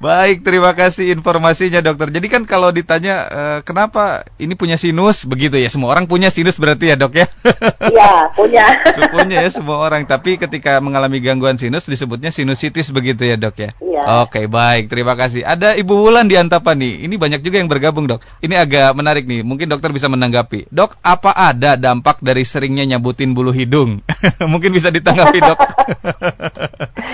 Baik, 0.00 0.40
terima 0.40 0.72
kasih 0.72 1.12
informasinya 1.12 1.84
dokter. 1.84 2.08
Jadi 2.08 2.32
kan 2.32 2.48
kalau 2.48 2.72
ditanya 2.72 3.14
eh, 3.28 3.58
kenapa 3.60 4.24
ini 4.40 4.56
punya 4.56 4.80
sinus 4.80 5.28
begitu 5.28 5.60
ya, 5.60 5.68
semua 5.68 5.92
orang 5.92 6.08
punya 6.08 6.32
sinus 6.32 6.56
berarti 6.56 6.88
ya 6.88 6.96
dok 6.96 7.20
ya? 7.20 7.28
Iya, 7.92 8.32
punya. 8.32 8.64
punya 9.12 9.44
ya 9.44 9.50
semua 9.52 9.76
orang. 9.76 10.08
Tapi 10.08 10.40
ketika 10.40 10.80
mengalami 10.80 11.20
gangguan 11.20 11.60
sinus 11.60 11.84
disebutnya 11.84 12.32
sinusitis 12.32 12.88
begitu 12.96 13.28
ya 13.28 13.36
dok 13.36 13.60
ya? 13.60 13.70
Iya. 14.00 14.24
Oke, 14.24 14.48
baik. 14.48 14.88
Terima 14.88 15.12
kasih. 15.12 15.44
Ada 15.44 15.76
Ibu 15.76 15.92
Wulan 15.92 16.24
di 16.24 16.36
Antapani. 16.40 17.04
Ini 17.04 17.14
banyak 17.20 17.44
juga 17.44 17.60
yang 17.60 17.68
bergabung 17.68 18.08
dok. 18.08 18.24
Ini 18.40 18.56
agak 18.56 18.96
menarik 18.96 19.28
nih. 19.28 19.44
Mungkin 19.44 19.68
dokter 19.68 19.92
bisa 19.92 20.08
menanggapi. 20.08 20.72
Dok, 20.72 20.96
apa 21.04 21.36
ada 21.36 21.76
dampak 21.76 22.24
dari 22.24 22.42
seringnya 22.48 22.88
nyabutin 22.96 23.36
bulu 23.36 23.52
hidung? 23.52 24.00
Mungkin 24.52 24.72
bisa 24.72 24.88
ditanggapi 24.88 25.38
dok. 25.44 25.58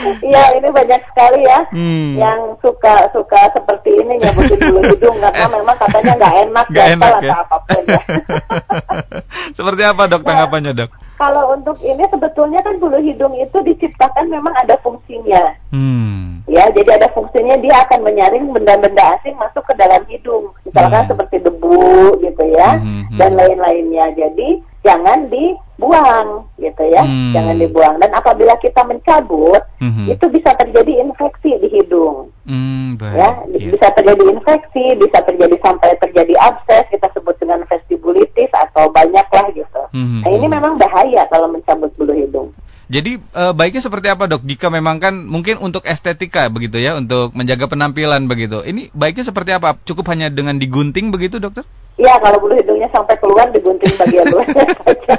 Iya, 0.06 0.58
ini 0.58 0.68
banyak 0.70 1.00
sekali 1.12 1.40
ya. 1.44 1.60
Hmm. 1.72 2.14
Yang 2.18 2.40
suka 2.62 3.10
suka 3.10 3.40
seperti 3.52 3.90
ini 3.96 4.22
nyabutin 4.22 4.58
bulu 4.60 4.80
hidung 4.92 5.16
karena 5.18 5.46
memang 5.50 5.76
katanya 5.76 6.12
nggak 6.18 6.34
enak, 6.46 6.66
Nggak 6.72 6.86
gatal 6.86 6.94
enak 6.96 7.10
atau 7.10 7.26
ya. 7.26 7.34
apa 7.42 7.56
pun 7.62 7.82
ya. 7.86 8.02
Seperti 9.56 9.82
apa 9.82 10.02
dok 10.06 10.22
tanggapannya 10.22 10.72
dok? 10.76 10.90
Kalau 11.16 11.56
untuk 11.56 11.80
ini 11.80 12.04
sebetulnya 12.12 12.60
kan 12.60 12.76
bulu 12.76 13.00
hidung 13.00 13.32
itu 13.34 13.56
diciptakan 13.64 14.28
memang 14.28 14.52
ada 14.52 14.76
fungsinya. 14.84 15.56
Hmm. 15.72 16.44
Ya, 16.46 16.68
jadi 16.70 17.00
ada 17.02 17.08
fungsinya 17.10 17.58
dia 17.58 17.74
akan 17.88 18.06
menyaring 18.06 18.52
benda-benda 18.52 19.18
asing 19.18 19.34
masuk 19.34 19.64
ke 19.66 19.74
dalam 19.74 20.04
hidung. 20.06 20.52
Misalkan 20.62 21.08
Hmm. 21.08 21.10
seperti 21.16 21.42
debu 21.42 22.20
gitu 22.20 22.44
ya 22.52 22.78
Hmm, 22.78 22.84
hmm, 22.84 23.02
hmm. 23.10 23.18
dan 23.18 23.30
lain-lainnya. 23.34 24.06
Jadi 24.14 24.48
jangan 24.86 25.26
di 25.26 25.56
buang 25.76 26.46
gitu 26.56 26.84
ya, 26.88 27.02
Hmm. 27.04 27.34
jangan 27.34 27.56
dibuang. 27.58 27.94
Dan 27.98 28.08
apabila 28.14 28.56
kita 28.56 28.80
mencabut, 28.86 29.60
Mhm. 29.76 30.08
itu 30.08 30.24
bisa 30.32 30.56
terjadi 30.56 31.04
infeksi 31.04 31.52
di 31.60 31.68
hidung, 31.68 32.32
Hmm, 32.48 32.96
baik. 32.96 33.12
ya, 33.12 33.30
Iya. 33.50 33.76
bisa 33.76 33.86
terjadi 33.92 34.24
infeksi, 34.30 34.96
bisa 34.96 35.18
terjadi 35.20 35.56
sampai 35.60 36.00
terjadi 36.00 36.32
abses, 36.40 36.88
kita 36.88 37.12
sebut 37.12 37.36
dengan 37.36 37.60
vestibulitis 37.68 38.48
atau 38.54 38.88
banyak 38.88 39.26
lah 39.26 39.46
gitu. 39.52 39.65
Mhm. 39.96 40.20
Nah 40.28 40.30
ini 40.36 40.46
memang 40.52 40.76
bahaya 40.76 41.24
kalau 41.32 41.48
mencabut 41.48 41.88
bulu 41.96 42.12
hidung. 42.12 42.52
Jadi 42.86 43.18
eh, 43.18 43.52
baiknya 43.56 43.82
seperti 43.82 44.12
apa 44.12 44.28
dok? 44.28 44.44
Jika 44.44 44.68
memang 44.68 45.00
kan 45.02 45.24
mungkin 45.26 45.58
untuk 45.58 45.82
estetika 45.88 46.46
begitu 46.52 46.78
ya, 46.78 46.94
untuk 46.94 47.32
menjaga 47.32 47.66
penampilan 47.66 48.28
begitu. 48.28 48.60
Ini 48.62 48.92
baiknya 48.94 49.24
seperti 49.26 49.56
apa? 49.56 49.74
Cukup 49.82 50.06
hanya 50.12 50.28
dengan 50.30 50.60
digunting 50.60 51.10
begitu 51.10 51.40
dokter? 51.40 51.64
Iya, 51.96 52.20
kalau 52.20 52.38
bulu 52.44 52.54
hidungnya 52.54 52.92
sampai 52.92 53.16
keluar 53.16 53.48
digunting 53.50 53.88
bagian 53.96 54.28
luarnya 54.32 54.68
saja. 54.84 55.16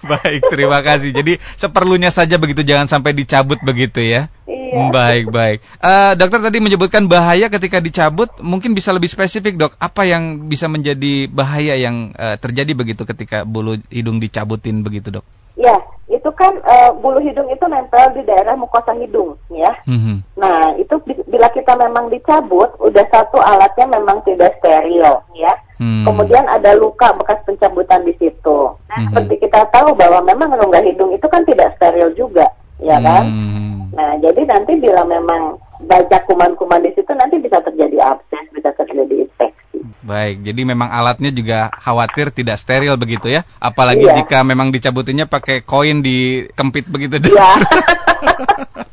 Baik, 0.00 0.42
terima 0.48 0.80
kasih. 0.80 1.10
Jadi 1.12 1.36
seperlunya 1.58 2.08
saja 2.08 2.40
begitu, 2.40 2.64
jangan 2.64 2.88
sampai 2.88 3.12
dicabut 3.12 3.60
begitu 3.60 4.00
ya. 4.00 4.32
Iya. 4.70 4.94
Baik, 4.94 5.24
baik. 5.34 5.58
Eh, 5.82 6.12
dokter 6.14 6.38
tadi 6.38 6.58
menyebutkan 6.62 7.10
bahaya 7.10 7.50
ketika 7.50 7.82
dicabut, 7.82 8.30
mungkin 8.38 8.70
bisa 8.70 8.94
lebih 8.94 9.10
spesifik 9.10 9.58
dok. 9.58 9.72
Apa 9.82 10.06
yang 10.06 10.46
bisa 10.46 10.70
menjadi 10.70 11.26
bahaya 11.26 11.74
yang 11.74 12.14
eh, 12.14 12.38
terjadi 12.38 12.70
begitu 12.78 13.02
ketika 13.02 13.42
bulu 13.42 13.74
hidung 13.90 14.22
dicabutin 14.22 14.86
begitu 14.86 15.10
dok? 15.10 15.26
Ya, 15.58 15.74
itu 16.06 16.30
kan 16.32 16.54
eh, 16.56 16.90
bulu 16.94 17.18
hidung 17.18 17.50
itu 17.50 17.66
nempel 17.66 18.14
di 18.14 18.22
daerah 18.22 18.54
mukosa 18.54 18.94
hidung, 18.94 19.34
ya. 19.50 19.74
Mhm. 19.84 20.38
Nah, 20.38 20.78
itu 20.78 20.94
bi- 21.02 21.26
bila 21.26 21.50
kita 21.50 21.74
memang 21.74 22.06
dicabut, 22.08 22.70
udah 22.78 23.04
satu 23.10 23.42
alatnya 23.42 23.90
memang 23.90 24.22
tidak 24.22 24.54
steril, 24.62 25.18
ya. 25.34 25.52
Hmm. 25.80 26.04
Kemudian 26.04 26.44
ada 26.44 26.76
luka 26.76 27.10
bekas 27.16 27.40
pencabutan 27.48 28.04
di 28.04 28.12
situ. 28.20 28.58
Nah, 28.86 28.98
Mhm. 29.00 29.04
seperti 29.10 29.34
kita 29.48 29.64
tahu 29.72 29.96
bahwa 29.96 30.20
memang 30.22 30.52
rongga 30.54 30.84
hidung 30.84 31.10
itu 31.10 31.26
kan 31.26 31.42
tidak 31.42 31.74
steril 31.76 32.12
juga, 32.14 32.46
ya 32.78 33.00
kan? 33.00 33.24
Hmm. 33.26 33.79
Nah, 34.00 34.16
jadi 34.16 34.48
nanti 34.48 34.80
bila 34.80 35.04
memang 35.04 35.60
banyak 35.84 36.24
kuman-kuman 36.24 36.80
di 36.80 36.88
situ, 36.96 37.12
nanti 37.12 37.36
bisa 37.36 37.60
terjadi 37.60 38.00
abses, 38.00 38.48
bisa 38.48 38.72
terjadi 38.72 39.28
infeksi. 39.28 39.84
Baik, 40.00 40.40
jadi 40.40 40.60
memang 40.64 40.88
alatnya 40.88 41.28
juga 41.28 41.68
khawatir 41.68 42.32
tidak 42.32 42.56
steril 42.56 42.96
begitu 42.96 43.28
ya. 43.28 43.44
Apalagi 43.60 44.08
Iya. 44.08 44.24
jika 44.24 44.40
memang 44.40 44.72
dicabutinnya 44.72 45.28
pakai 45.28 45.60
koin 45.60 46.00
dikempit 46.00 46.88
begitu. 46.88 47.20
Iya. 47.28 47.60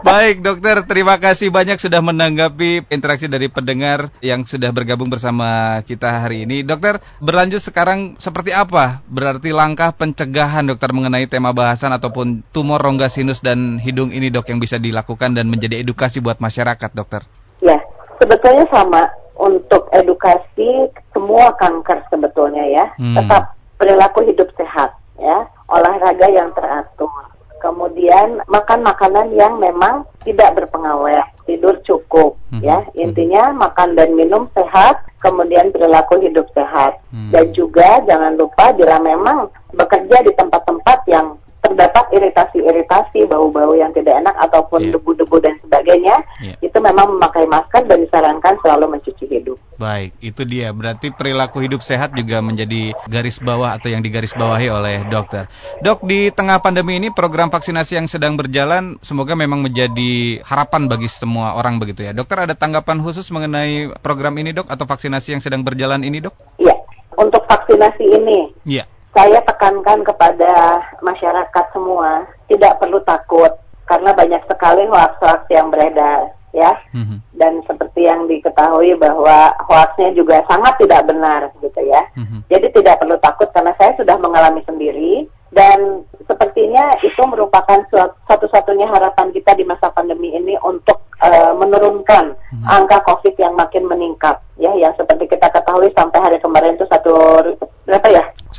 Baik 0.00 0.44
dokter, 0.44 0.76
terima 0.84 1.16
kasih 1.16 1.48
banyak 1.48 1.80
sudah 1.80 2.04
menanggapi 2.04 2.88
interaksi 2.92 3.28
dari 3.28 3.48
pendengar 3.48 4.12
yang 4.20 4.44
sudah 4.44 4.68
bergabung 4.72 5.08
bersama 5.08 5.80
kita 5.88 6.24
hari 6.24 6.44
ini. 6.44 6.60
Dokter, 6.60 7.00
berlanjut 7.20 7.64
sekarang 7.64 8.20
seperti 8.20 8.52
apa? 8.52 9.00
Berarti 9.08 9.56
langkah 9.56 9.92
pencegahan 9.96 10.68
dokter 10.68 10.92
mengenai 10.92 11.24
tema 11.24 11.56
bahasan 11.56 11.96
ataupun 11.96 12.44
tumor 12.52 12.80
rongga 12.80 13.08
sinus 13.08 13.40
dan 13.40 13.80
hidung 13.80 14.12
ini 14.12 14.28
dok 14.28 14.52
yang 14.52 14.60
bisa 14.60 14.76
dilakukan 14.76 15.32
dan 15.32 15.48
menjadi 15.48 15.80
edukasi 15.80 16.20
buat 16.20 16.40
masyarakat 16.40 16.90
dokter. 16.92 17.24
Ya, 17.64 17.80
sebetulnya 18.20 18.68
sama 18.68 19.08
untuk 19.40 19.88
edukasi 19.96 20.92
semua 21.16 21.56
kanker 21.56 22.04
sebetulnya 22.12 22.64
ya. 22.68 22.84
Hmm. 23.00 23.16
Tetap 23.16 23.56
perilaku 23.80 24.28
hidup 24.28 24.52
sehat 24.60 24.92
ya, 25.16 25.48
olahraga 25.72 26.28
yang 26.28 26.52
teratur. 26.52 27.29
Kemudian 27.60 28.40
makan 28.48 28.80
makanan 28.82 29.36
yang 29.36 29.60
memang 29.60 30.08
tidak 30.24 30.56
berpengawet, 30.56 31.24
tidur 31.44 31.76
cukup 31.84 32.40
Mhm. 32.50 32.60
ya. 32.64 32.78
Intinya 32.96 33.52
makan 33.52 33.94
dan 33.94 34.16
minum 34.16 34.48
sehat, 34.56 35.04
kemudian 35.20 35.68
perilaku 35.70 36.18
hidup 36.24 36.48
sehat. 36.56 36.96
Hmm. 37.12 37.30
Dan 37.30 37.52
juga 37.52 38.00
jangan 38.08 38.34
lupa 38.40 38.72
bila 38.72 38.96
memang 38.98 39.52
bekerja 39.76 40.24
di 40.24 40.32
tempat-tempat 40.34 40.98
yang 41.06 41.36
terdapat 41.60 42.08
iritasi-iritasi, 42.10 43.28
bau-bau 43.28 43.76
yang 43.76 43.92
tidak 43.92 44.16
enak 44.24 44.34
ataupun 44.48 44.88
Iya. 44.88 44.96
debu-debu 44.96 45.36
dan 45.44 45.54
sebagainya, 45.60 46.16
Iya. 46.40 46.54
itu 46.60 46.78
memang 46.80 47.16
memakai 47.16 47.44
masker 47.44 47.84
dan 47.84 48.00
disarankan 48.00 48.56
selalu 48.64 48.96
mencuci 48.96 49.24
hidup. 49.28 49.60
Baik, 49.76 50.12
itu 50.20 50.44
dia. 50.44 50.72
Berarti 50.76 51.08
perilaku 51.12 51.64
hidup 51.64 51.80
sehat 51.80 52.12
juga 52.12 52.44
menjadi 52.44 52.92
garis 53.08 53.40
bawah 53.40 53.76
atau 53.76 53.88
yang 53.88 54.04
digarisbawahi 54.04 54.68
oleh 54.68 54.96
dokter. 55.08 55.48
Dok, 55.80 56.04
di 56.04 56.28
tengah 56.28 56.60
pandemi 56.60 57.00
ini 57.00 57.08
program 57.08 57.48
vaksinasi 57.48 57.96
yang 57.96 58.08
sedang 58.08 58.36
berjalan 58.36 59.00
semoga 59.00 59.32
memang 59.32 59.64
menjadi 59.64 60.40
harapan 60.44 60.84
bagi 60.88 61.08
semua 61.08 61.56
orang 61.56 61.80
begitu 61.80 62.04
ya. 62.04 62.12
Dokter 62.12 62.44
ada 62.44 62.52
tanggapan 62.52 63.00
khusus 63.00 63.28
mengenai 63.32 63.88
program 64.04 64.36
ini, 64.36 64.52
Dok, 64.52 64.68
atau 64.68 64.84
vaksinasi 64.84 65.36
yang 65.36 65.42
sedang 65.44 65.64
berjalan 65.64 66.04
ini, 66.04 66.20
Dok? 66.20 66.60
Iya, 66.60 66.76
untuk 67.16 67.44
vaksinasi 67.48 68.04
ini 68.04 68.52
Iya. 68.68 68.84
Saya 69.10 69.42
tekankan 69.42 70.06
kepada 70.06 70.82
masyarakat 71.02 71.64
semua 71.74 72.26
tidak 72.46 72.78
perlu 72.78 73.02
takut 73.02 73.50
karena 73.86 74.14
banyak 74.14 74.42
sekali 74.46 74.86
hoax-hoax 74.86 75.50
yang 75.50 75.66
beredar 75.70 76.30
ya 76.50 76.74
Mhm. 76.90 77.22
dan 77.38 77.62
seperti 77.62 78.10
yang 78.10 78.26
diketahui 78.26 78.94
bahwa 78.98 79.54
hoaxnya 79.70 80.10
juga 80.18 80.42
sangat 80.50 80.78
tidak 80.82 81.06
benar 81.06 81.50
gitu 81.62 81.80
ya 81.86 82.02
Mhm. 82.18 82.46
jadi 82.50 82.66
tidak 82.74 82.98
perlu 82.98 83.14
takut 83.22 83.46
karena 83.54 83.70
saya 83.78 83.94
sudah 83.94 84.18
mengalami 84.18 84.62
sendiri 84.66 85.30
dan 85.50 86.06
sepertinya 86.30 86.94
itu 87.02 87.22
merupakan 87.26 87.82
satu-satunya 88.30 88.86
harapan 88.86 89.34
kita 89.34 89.54
di 89.58 89.66
masa 89.66 89.90
pandemi 89.90 90.34
ini 90.34 90.54
untuk 90.62 91.02
eh, 91.20 91.52
menurunkan 91.52 92.32
Mhm. 92.32 92.64
angka 92.64 93.04
COVID 93.04 93.36
yang 93.36 93.52
makin 93.52 93.84
meningkat 93.84 94.40
ya 94.56 94.72
yang 94.72 94.96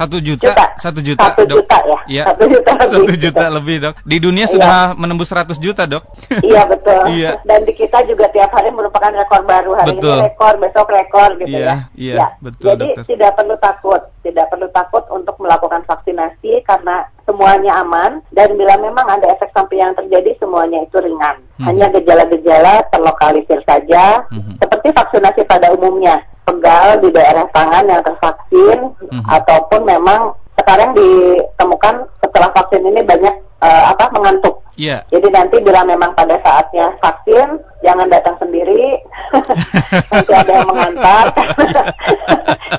Satu 0.02 0.18
juta, 0.18 0.50
Juta. 0.50 0.66
satu 0.76 1.00
juta, 1.00 1.22
Satu 1.24 1.42
Dok. 1.46 1.58
juta 1.62 1.78
ya? 1.84 2.00
Iya. 2.10 2.24
Satu 2.26 2.44
juta 2.50 2.72
lebih. 2.82 2.90
Satu 2.90 3.14
juta 3.16 3.46
lebih, 3.48 3.76
Dok. 3.80 3.94
Di 4.02 4.18
dunia 4.18 4.46
Iya. 4.46 4.54
sudah 4.58 4.76
menembus 4.96 5.30
100 5.30 5.58
juta, 5.58 5.86
Dok. 5.86 6.04
Iya 6.42 6.62
betul. 6.66 7.02
Iya. 7.08 7.32
Dan 7.44 7.60
di 7.64 7.74
kita 7.74 8.02
juga 8.04 8.26
tiap 8.30 8.50
hari 8.50 8.70
merupakan 8.70 9.12
rekor 9.12 9.42
baru. 9.44 9.72
Hari 9.76 9.94
Betul. 9.94 10.18
ini 10.18 10.26
rekor, 10.26 10.54
besok 10.58 10.88
rekor 10.90 11.30
gitu 11.38 11.54
Iya, 11.54 11.62
ya. 11.62 11.76
iya, 11.94 12.16
Ya. 12.16 12.28
betul, 12.40 12.74
Jadi 12.74 12.86
dokter. 12.90 13.04
tidak 13.08 13.32
perlu 13.36 13.56
takut, 13.58 14.02
tidak 14.22 14.46
perlu 14.50 14.68
takut 14.72 15.04
untuk 15.08 15.36
melakukan 15.38 15.82
vaksinasi 15.86 16.52
karena 16.64 16.96
semuanya 17.22 17.80
aman 17.80 18.12
dan 18.32 18.58
bila 18.58 18.76
memang 18.78 19.06
ada 19.06 19.30
efek 19.30 19.52
samping 19.52 19.80
yang 19.80 19.94
terjadi 19.94 20.34
semuanya 20.36 20.82
itu 20.82 20.98
ringan. 20.98 21.38
Hmm. 21.56 21.70
Hanya 21.70 21.88
gejala-gejala 21.92 22.82
terlokalisir 22.90 23.62
saja 23.64 24.26
Mhm. 24.28 24.58
seperti 24.58 24.88
vaksinasi 24.92 25.42
pada 25.46 25.70
umumnya. 25.70 26.18
Pegal 26.41 26.99
di 26.99 27.10
daerah 27.13 27.45
tangan 27.54 27.86
yang 27.86 28.01
tervaksin 28.01 28.80
Mhm. 29.12 29.23
ataupun 29.30 29.82
memang 29.86 30.34
sekarang 30.58 30.93
ditemukan 30.93 31.95
setelah 32.21 32.49
vaksin 32.54 32.82
ini 32.86 33.01
banyak 33.06 33.36
eh, 33.62 33.84
apa 33.93 34.10
mengantuk. 34.10 34.58
Iya. 34.73 35.06
Jadi 35.13 35.27
nanti 35.30 35.62
bila 35.62 35.86
memang 35.86 36.17
pada 36.17 36.34
saatnya 36.41 36.89
vaksin, 36.97 37.62
jangan 37.86 38.10
datang 38.10 38.34
sendiri. 38.41 38.97
nanti 40.10 40.32
ada 40.34 40.51
yang 40.51 40.65
mengantar. 40.65 41.25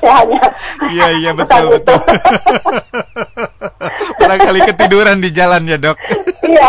Saya 0.03 0.13
hanya 0.19 0.41
Iya, 0.91 1.07
iya 1.23 1.31
betul, 1.39 1.79
betul. 1.79 1.95
Barangkali 4.19 4.59
ketiduran 4.75 5.23
di 5.23 5.29
jalan 5.31 5.63
ya, 5.63 5.79
Dok. 5.79 5.97
Iya. 6.43 6.67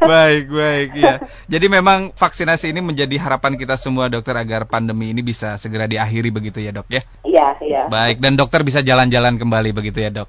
baik, 0.10 0.44
baik, 0.48 0.88
ya. 0.96 1.14
Jadi 1.46 1.66
memang 1.68 2.16
vaksinasi 2.16 2.72
ini 2.72 2.80
menjadi 2.80 3.16
harapan 3.20 3.60
kita 3.60 3.76
semua 3.76 4.08
dokter 4.08 4.32
agar 4.32 4.64
pandemi 4.64 5.12
ini 5.12 5.20
bisa 5.20 5.60
segera 5.60 5.84
diakhiri 5.84 6.32
begitu 6.32 6.64
ya, 6.64 6.72
Dok 6.72 6.88
ya. 6.88 7.02
Iya, 7.24 7.46
iya. 7.60 7.82
Baik, 7.92 8.18
dan 8.24 8.40
dokter 8.40 8.64
bisa 8.64 8.80
jalan-jalan 8.80 9.36
kembali 9.36 9.70
begitu 9.76 10.00
ya, 10.00 10.10
Dok. 10.12 10.28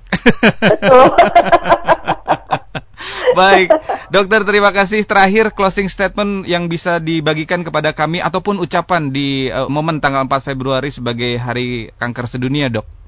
Betul. 0.59 1.07
Baik, 3.31 3.71
dokter 4.11 4.43
terima 4.43 4.75
kasih. 4.75 5.07
Terakhir 5.07 5.55
closing 5.55 5.87
statement 5.87 6.43
yang 6.51 6.67
bisa 6.67 6.99
dibagikan 6.99 7.63
kepada 7.63 7.95
kami 7.95 8.19
ataupun 8.19 8.59
ucapan 8.59 9.07
di 9.09 9.47
eh, 9.47 9.67
momen 9.71 10.03
tanggal 10.03 10.27
4 10.27 10.51
Februari 10.51 10.91
sebagai 10.91 11.39
Hari 11.39 11.95
Kanker 11.95 12.27
Sedunia, 12.27 12.67
Dok. 12.67 13.00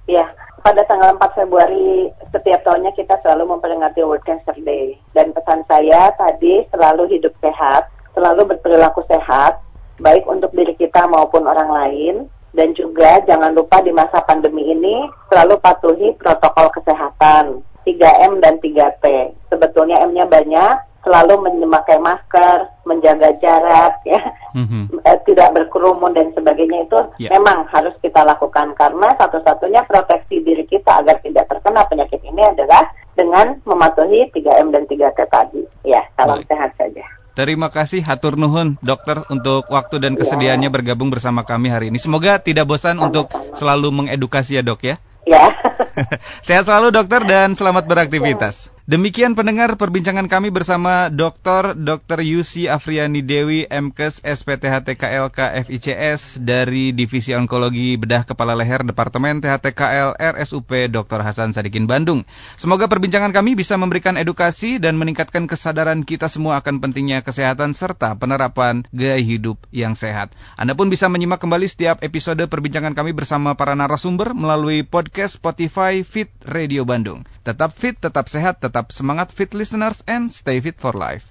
Pada 0.63 0.79
tanggal 0.87 1.19
4 1.19 1.43
Februari 1.43 2.07
setiap 2.31 2.63
tahunnya 2.63 2.95
kita 2.95 3.19
selalu 3.19 3.51
memperingati 3.51 3.99
World 3.99 4.23
Cancer 4.23 4.55
Day. 4.63 4.95
Dan 5.11 5.35
pesan 5.35 5.67
saya 5.67 6.15
tadi 6.15 6.63
selalu 6.71 7.11
hidup 7.11 7.35
sehat, 7.43 7.91
selalu 8.15 8.55
berperilaku 8.55 9.03
sehat, 9.11 9.59
baik 9.99 10.23
untuk 10.23 10.55
diri 10.55 10.71
kita 10.79 11.03
maupun 11.11 11.43
orang 11.43 11.67
lain. 11.67 12.15
Dan 12.55 12.71
juga 12.77 13.19
jangan 13.27 13.51
lupa 13.51 13.83
di 13.83 13.91
masa 13.91 14.23
pandemi 14.23 14.71
ini 14.71 15.03
selalu 15.27 15.59
patuhi 15.59 16.15
protokol 16.15 16.71
kesehatan 16.79 17.59
3M 17.83 18.39
dan 18.39 18.61
3T. 18.63 19.35
Sebetulnya 19.51 20.05
M-nya 20.05 20.29
banyak, 20.29 20.75
selalu 21.01 21.49
memakai 21.49 21.97
masker, 21.97 22.69
menjaga 22.85 23.33
jarak, 23.41 23.97
ya 24.05 24.21
Mhm. 24.53 24.85
eh, 25.09 25.17
tidak 25.25 25.49
berkerumun 25.57 26.13
dan 26.13 26.29
sebagainya 26.37 26.85
itu 26.85 26.99
Ya. 27.17 27.33
memang 27.33 27.65
harus 27.73 27.97
kita 28.05 28.21
lakukan 28.21 28.77
karena 28.77 29.17
satu-satunya 29.17 29.81
proteksi 29.89 30.45
diri 30.45 30.52
kita 30.83 30.99
agar 30.99 31.15
tidak 31.23 31.47
terkena 31.47 31.87
penyakit 31.87 32.19
ini 32.27 32.43
adalah 32.43 32.91
dengan 33.15 33.55
mematuhi 33.63 34.27
3M 34.35 34.75
dan 34.75 34.83
3T 34.83 35.19
tadi. 35.31 35.63
Ya, 35.87 36.03
salam 36.19 36.43
Baik. 36.43 36.51
sehat 36.51 36.75
saja. 36.75 37.07
Terima 37.33 37.71
kasih 37.71 38.03
hatur 38.03 38.35
nuhun 38.35 38.75
dokter 38.83 39.23
untuk 39.31 39.65
waktu 39.71 40.03
dan 40.03 40.19
kesediaannya 40.19 40.69
ya. 40.69 40.75
bergabung 40.75 41.07
bersama 41.07 41.47
kami 41.47 41.71
hari 41.71 41.87
ini. 41.87 42.03
Semoga 42.03 42.37
tidak 42.43 42.67
bosan 42.67 42.99
Sama-sama. 42.99 43.07
untuk 43.07 43.25
selalu 43.55 43.87
mengedukasi 44.03 44.59
ya 44.59 44.61
dok 44.61 44.83
ya. 44.83 44.95
Ya. 45.23 45.55
Sehat 46.45 46.67
selalu 46.67 46.91
dokter 46.91 47.23
dan 47.23 47.55
selamat 47.55 47.87
beraktivitas. 47.87 48.72
Demikian 48.83 49.31
pendengar 49.31 49.79
perbincangan 49.79 50.27
kami 50.27 50.51
bersama 50.51 51.07
Dr. 51.07 51.71
Dr. 51.71 52.19
Yusi 52.19 52.67
Afriani 52.67 53.23
Dewi 53.23 53.63
MKes 53.63 54.19
SPTHTKLK 54.19 55.39
FICS 55.63 56.43
dari 56.43 56.91
Divisi 56.91 57.31
Onkologi 57.31 57.95
Bedah 57.95 58.27
Kepala 58.27 58.51
Leher 58.51 58.83
Departemen 58.83 59.39
THTKL 59.39 60.19
RSUP 60.19 60.91
Dr. 60.91 61.23
Hasan 61.23 61.55
Sadikin 61.55 61.87
Bandung. 61.87 62.27
Semoga 62.59 62.91
perbincangan 62.91 63.31
kami 63.31 63.55
bisa 63.55 63.79
memberikan 63.79 64.19
edukasi 64.19 64.83
dan 64.83 64.99
meningkatkan 64.99 65.47
kesadaran 65.47 66.03
kita 66.03 66.27
semua 66.27 66.59
akan 66.59 66.83
pentingnya 66.83 67.23
kesehatan 67.23 67.71
serta 67.71 68.19
penerapan 68.19 68.83
gaya 68.91 69.15
hidup 69.15 69.63
yang 69.71 69.95
sehat. 69.95 70.35
Anda 70.59 70.75
pun 70.75 70.91
bisa 70.91 71.07
menyimak 71.07 71.39
kembali 71.39 71.71
setiap 71.71 72.03
episode 72.03 72.43
perbincangan 72.51 72.99
kami 72.99 73.15
bersama 73.15 73.55
para 73.55 73.79
narasumber 73.79 74.35
melalui 74.35 74.83
podcast 74.83 75.39
Spotify 75.39 76.03
Fit 76.03 76.35
Radio 76.43 76.83
Bandung. 76.83 77.23
Tetap 77.43 77.75
fit, 77.75 77.99
tetap 77.99 78.31
sehat, 78.31 78.63
tetap 78.63 78.91
semangat 78.95 79.35
fit 79.35 79.51
listeners 79.51 79.99
and 80.07 80.31
stay 80.31 80.63
fit 80.63 80.79
for 80.79 80.95
life. 80.95 81.27